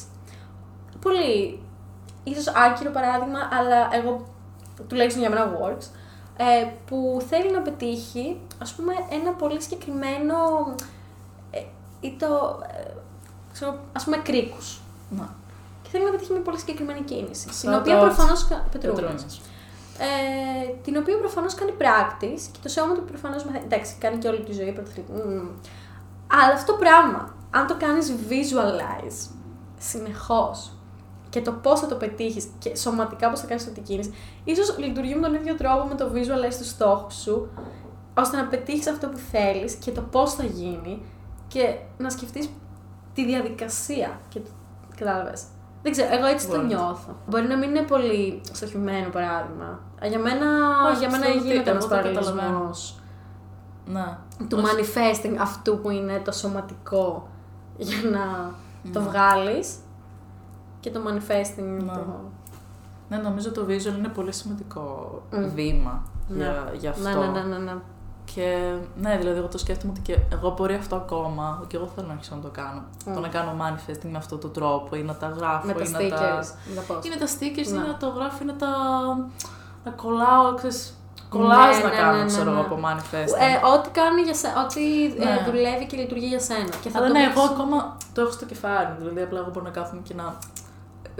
Πολύ. 1.00 1.62
ίσως 2.24 2.46
άκυρο 2.56 2.90
παράδειγμα, 2.90 3.38
αλλά 3.58 3.88
εγώ 3.92 4.26
τουλάχιστον 4.88 5.20
για 5.22 5.30
μένα 5.30 5.52
works. 5.52 5.84
Ε, 6.42 6.70
που 6.86 7.22
θέλει 7.28 7.52
να 7.52 7.60
πετύχει, 7.60 8.40
ας 8.58 8.72
πούμε, 8.72 8.92
ένα 9.10 9.30
πολύ 9.32 9.62
συγκεκριμένο. 9.62 10.34
Ε, 11.50 11.60
ή 12.00 12.16
το. 12.18 12.60
Ε, 12.76 12.92
ξέρω, 13.52 13.78
ας 13.92 14.04
πούμε, 14.04 14.16
κρίκους. 14.16 14.80
Ναι. 15.10 15.28
Και 15.82 15.88
θέλει 15.88 16.04
να 16.04 16.10
πετύχει 16.10 16.32
μια 16.32 16.40
πολύ 16.40 16.58
συγκεκριμένη 16.58 17.00
κίνηση. 17.00 17.48
Την 17.60 17.70
Shout 17.70 17.78
οποία 17.78 17.98
out 17.98 18.04
προφανώς. 18.04 18.44
Πετρούνας 18.72 18.94
Πετρούνιας. 18.94 19.40
ε, 19.98 20.72
την 20.84 20.96
οποία 20.96 21.18
προφανώς 21.18 21.54
κάνει 21.54 21.72
practice 21.78 22.48
και 22.52 22.58
το 22.62 22.68
σώμα 22.68 22.94
του 22.94 23.04
προφανώς 23.04 23.44
μαθαίνει. 23.44 23.64
Εντάξει, 23.64 23.94
κάνει 23.98 24.18
και 24.18 24.28
όλη 24.28 24.40
τη 24.40 24.52
ζωή 24.52 24.72
πρωταθλητή. 24.72 25.12
Μμμ. 25.12 25.48
Αλλά 26.26 26.52
αυτό 26.54 26.72
το 26.72 26.78
πράγμα, 26.78 27.34
αν 27.50 27.66
το 27.66 27.76
κάνεις 27.76 28.14
visualize 28.28 29.30
συνεχώς 29.78 30.72
και 31.30 31.40
το 31.42 31.52
πώς 31.52 31.80
θα 31.80 31.86
το 31.86 31.94
πετύχεις 31.94 32.48
και 32.58 32.76
σωματικά 32.76 33.30
πώς 33.30 33.40
θα 33.40 33.46
κάνεις 33.46 33.62
αυτή 33.62 33.74
την 33.74 33.82
κίνηση, 33.84 34.14
ίσως 34.44 34.78
λειτουργεί 34.78 35.14
με 35.14 35.20
τον 35.20 35.34
ίδιο 35.34 35.54
τρόπο 35.54 35.86
με 35.88 35.94
το 35.94 36.10
visualize 36.14 36.54
του 36.58 36.64
στόχου 36.64 37.10
σου, 37.12 37.48
ώστε 38.18 38.36
να 38.36 38.44
πετύχεις 38.46 38.86
αυτό 38.88 39.08
που 39.08 39.16
θέλεις 39.16 39.74
και 39.74 39.90
το 39.90 40.00
πώς 40.00 40.34
θα 40.34 40.44
γίνει 40.44 41.02
και 41.48 41.74
να 41.98 42.10
σκεφτείς 42.10 42.48
τη 43.14 43.24
διαδικασία. 43.26 44.20
Και... 44.28 44.40
Κατάλαβες. 44.96 45.42
Δεν 45.82 45.92
ξέρω, 45.92 46.08
εγώ 46.16 46.26
έτσι 46.26 46.48
το 46.48 46.54
Μπορεί. 46.54 46.66
νιώθω. 46.66 47.16
Μπορεί 47.26 47.46
να 47.46 47.56
μην 47.56 47.68
είναι 47.68 47.82
πολύ 47.82 48.40
στοχευμένο 48.52 49.08
παράδειγμα. 49.10 49.80
Α, 50.04 50.06
Για 50.06 50.18
μένα, 50.18 50.46
Όχι, 50.90 50.98
για 50.98 51.10
μένα 51.10 51.24
πιστεύω 51.24 51.38
ότι 51.38 51.48
γίνεται 51.48 51.70
ένας 51.70 51.84
εγώ 51.84 51.92
το 51.96 52.02
καταλαβαίνω. 52.02 52.36
παραλληλισμός 52.40 52.98
Ναι. 53.86 54.16
του 54.48 54.58
Όχι. 54.64 54.66
manifesting 54.66 55.36
αυτού 55.40 55.78
που 55.80 55.90
είναι 55.90 56.20
το 56.24 56.32
σωματικό 56.32 57.28
για 57.76 58.10
να 58.10 58.54
το 58.92 59.00
Ναι. 59.00 59.06
βγάλεις 59.08 59.74
και 60.80 60.90
το 60.90 61.00
manifesting 61.06 61.58
είναι 61.58 61.82
Ναι. 61.82 61.92
το... 61.92 62.20
Ναι, 63.08 63.16
νομίζω 63.16 63.52
το 63.52 63.64
visual 63.68 63.98
είναι 63.98 64.08
πολύ 64.08 64.32
σημαντικό 64.32 65.10
Μμ. 65.32 65.54
βήμα 65.54 66.02
Ναι. 66.28 66.36
για, 66.44 66.72
για 66.78 66.90
αυτό. 66.90 67.02
Ναι, 67.08 67.14
ναι, 67.14 67.26
ναι, 67.26 67.40
ναι, 67.40 67.58
ναι. 67.58 67.74
Και 68.34 68.72
ναι, 69.00 69.16
δηλαδή 69.18 69.38
εγώ 69.38 69.46
το 69.48 69.58
σκέφτομαι 69.58 69.92
ότι 69.92 70.00
και 70.00 70.18
εγώ 70.32 70.54
μπορεί 70.56 70.74
αυτό 70.74 70.96
ακόμα 70.96 71.64
και 71.66 71.76
εγώ 71.76 71.88
θέλω 71.94 72.06
να 72.06 72.12
αρχίσω 72.12 72.34
να 72.34 72.40
το 72.40 72.48
κάνω. 72.52 72.82
Μμ. 73.06 73.14
Το 73.14 73.20
να 73.20 73.28
κάνω 73.28 73.54
manifesting 73.60 74.08
με 74.10 74.18
αυτόν 74.18 74.40
τον 74.40 74.52
τρόπο 74.52 74.96
ή 74.96 75.02
να 75.02 75.14
τα 75.14 75.26
γράφω 75.26 75.66
Με 75.66 75.72
τα 75.72 75.84
ή 75.84 75.88
να 75.90 75.98
stickers, 75.98 76.08
τα... 76.10 76.44
με 76.68 76.74
τα 76.74 76.94
post. 76.94 77.04
Ή 77.04 77.08
με 77.08 77.16
τα 77.16 77.26
stickers 77.26 77.68
ή 77.68 77.72
Ναι. 77.72 77.78
να 77.86 77.96
το 77.96 78.08
γράφω 78.08 78.38
ή 78.42 78.46
να 78.46 78.56
τα... 78.56 78.68
να 79.84 79.90
κολλάω, 79.90 80.54
ξέρεις, 80.54 80.94
κολλάζ 81.28 81.76
Ναι, 81.76 81.82
να 81.82 81.88
ναι, 81.88 81.96
κάνω, 81.96 82.12
ναι, 82.12 82.18
ναι, 82.22 82.26
ξέρω 82.26 82.50
ναι. 82.50 82.50
εγώ, 82.50 82.60
από 82.60 82.78
manifesting. 82.86 83.40
Ε, 83.46 83.66
ό,τι 83.74 83.88
κάνει 83.90 84.20
για 84.20 84.34
σένα, 84.34 84.54
ό,τι 84.64 85.04
ε, 85.04 85.24
Ναι. 85.24 85.42
δουλεύει 85.46 85.86
και 85.86 85.96
λειτουργεί 85.96 86.26
για 86.26 86.40
σένα. 86.40 86.68
Και 86.82 86.88
θα 86.90 86.98
Αλλά 86.98 87.06
το 87.06 87.12
ναι, 87.12 87.20
βρεις- 87.24 87.36
εγώ 87.36 87.42
ακόμα 87.52 87.96
το 88.14 88.20
έχω 88.20 88.30
στο 88.30 88.44
κεφάλι 88.44 88.86
μου. 88.92 88.96
Δηλαδή, 88.98 89.20
απλά 89.22 89.38
εγώ 89.38 89.50
μπορώ 89.52 89.64
να 89.64 89.70
κάθομαι 89.78 90.00
και 90.08 90.14
να 90.14 90.34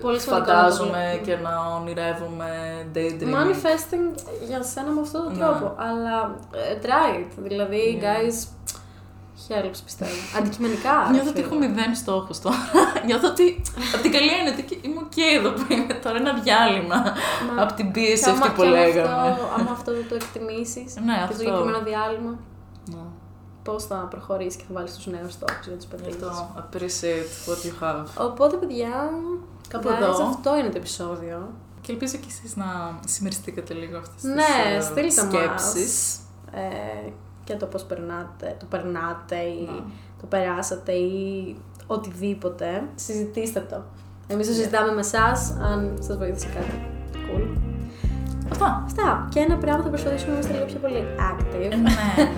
Πολύ 0.00 0.20
σημαντικό 0.20 0.53
να 0.53 0.59
το 0.64 0.70
φαντάζομαι 0.74 1.07
βλέπεις. 1.11 1.26
και 1.26 1.37
να 1.42 1.53
ονειρεύομαι 1.81 2.50
daydreaming. 2.94 3.37
Manifesting 3.40 4.05
για 4.48 4.62
σένα 4.62 4.90
με 4.90 5.00
αυτόν 5.00 5.22
τον 5.24 5.33
Ναι. 5.33 5.38
τρόπο. 5.38 5.74
Αλλά 5.76 6.37
ε, 6.70 6.79
try 6.85 7.16
it. 7.20 7.33
Δηλαδή, 7.37 7.98
Ναι. 8.00 8.07
guys, 8.09 8.37
helps 9.48 9.81
πιστεύω. 9.85 10.11
Αντικειμενικά. 10.38 10.94
Νιώθω 11.11 11.24
ρε 11.24 11.31
ότι 11.31 11.40
έχω 11.40 11.55
φίλε. 11.55 11.66
μηδέν 11.68 11.94
στόχους 11.94 12.38
τώρα. 12.40 12.57
Νιώθω 13.07 13.29
ότι. 13.29 13.62
από 13.94 14.03
την 14.03 14.12
καλή 14.12 14.31
έννοια 14.38 14.53
ότι 14.53 14.81
είμαι 14.83 15.00
οκ 15.07 15.16
εδώ 15.38 15.50
που 15.50 15.64
είμαι 15.72 15.94
τώρα, 15.94 16.16
ένα 16.16 16.33
διάλειμμα. 16.46 16.96
Μα- 17.57 17.62
από 17.62 17.72
την 17.72 17.90
πίεση 17.90 18.24
Και 18.24 18.31
άμα- 18.31 18.38
αυτή 18.38 18.50
που 18.55 18.61
και 18.61 18.66
άμα 18.66 18.76
λέγαμε. 18.79 19.31
Αυτό, 19.31 19.44
άμα 19.59 19.70
αυτό 19.70 19.92
δεν 19.92 20.07
το 20.09 20.14
εκτιμήσεις 20.14 20.90
Ναι, 21.07 21.14
και 21.14 21.20
αυτό. 21.20 21.33
το 21.33 21.38
συγκεκριμένο 21.38 21.81
διάλειμμα, 21.90 22.33
Ναι. 22.94 23.05
πώς 23.62 23.85
θα 23.85 23.96
προχωρήσεις 24.11 24.57
και 24.57 24.64
θα 24.68 24.72
βάλεις 24.76 24.94
τους 24.94 25.07
νέους 25.07 25.33
στόχους 25.33 25.66
για 25.66 25.76
τους 25.76 25.85
Γι' 25.85 25.96
πετύχει. 25.96 26.24
αυτό 26.24 26.48
appreciate 26.62 27.29
what 27.48 27.61
you 27.66 27.74
have. 27.85 28.05
Οπότε, 28.29 28.57
παιδιά, 28.57 28.92
Κάπου 29.72 29.88
guys, 29.88 29.92
εδώ. 30.02 30.24
αυτό 30.24 30.59
είναι 30.59 30.68
το 30.68 30.76
επεισόδιο. 30.76 31.48
Και 31.80 31.92
ελπίζω 31.92 32.16
και 32.16 32.26
εσείς 32.28 32.56
να 32.56 32.64
συμμεριστήκατε 33.06 33.74
λίγο 33.74 33.98
αυτές 33.98 34.22
Ναι, 34.22 34.76
τις 34.78 34.87
ε, 34.87 34.90
στείλτε 34.90 35.22
μας. 35.24 35.33
σκέψεις. 35.33 36.18
Ε, 36.52 37.11
και 37.44 37.54
το 37.54 37.66
πώς 37.66 37.83
περνάτε, 37.85 38.56
το 38.59 38.66
περνάτε 38.70 39.37
ή 39.37 39.68
Ναι. 39.74 39.80
το 40.20 40.26
περάσατε 40.28 40.92
ή 40.92 41.56
οτιδήποτε. 41.87 42.83
Συζητήστε 42.94 43.61
το. 43.61 43.83
Εμείς 44.26 44.46
το 44.46 44.52
συζητάμε 44.52 44.92
με 44.92 45.00
εσάς 45.00 45.50
αν 45.62 45.96
σας 46.00 46.16
βοήθησε 46.16 46.46
κάτι. 46.54 46.80
Cool. 47.12 47.56
Αυτά. 48.50 48.83
Αυτά. 48.87 49.28
Και 49.30 49.40
ένα 49.40 49.56
πράγμα 49.56 49.83
θα 49.83 49.88
προσπαθήσουμε 49.88 50.33
να 50.33 50.38
είμαστε 50.38 50.52
λίγο 50.52 50.64
πιο 50.64 50.78
πολύ 50.78 51.04
active. 51.33 51.76
ναι. 51.83 51.90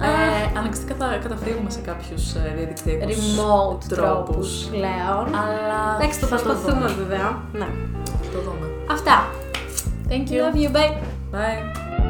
ε, 0.00 0.58
αναγκαστικά 0.58 0.94
θα 0.98 1.18
καταφύγουμε 1.22 1.70
σε 1.70 1.80
κάποιους 1.80 2.34
ε, 2.34 2.52
διαδικτυακούς 2.56 3.16
Remote 3.16 3.78
τρόπους 3.88 3.88
τρόπους. 3.88 4.64
πλέον. 4.70 5.24
Αλλά 5.42 5.96
Εντάξει, 5.98 6.20
το 6.20 6.26
θα 6.26 6.36
προσπαθούμε 6.36 6.86
δούμε. 6.86 6.94
βέβαια. 7.02 7.42
Ναι. 7.52 7.66
Το 8.32 8.38
δούμε. 8.40 8.66
Αυτά. 8.90 9.26
Thank 10.08 10.28
you. 10.30 10.38
Love 10.42 10.56
you, 10.62 10.76
bye. 10.76 10.92
Bye. 11.32 12.03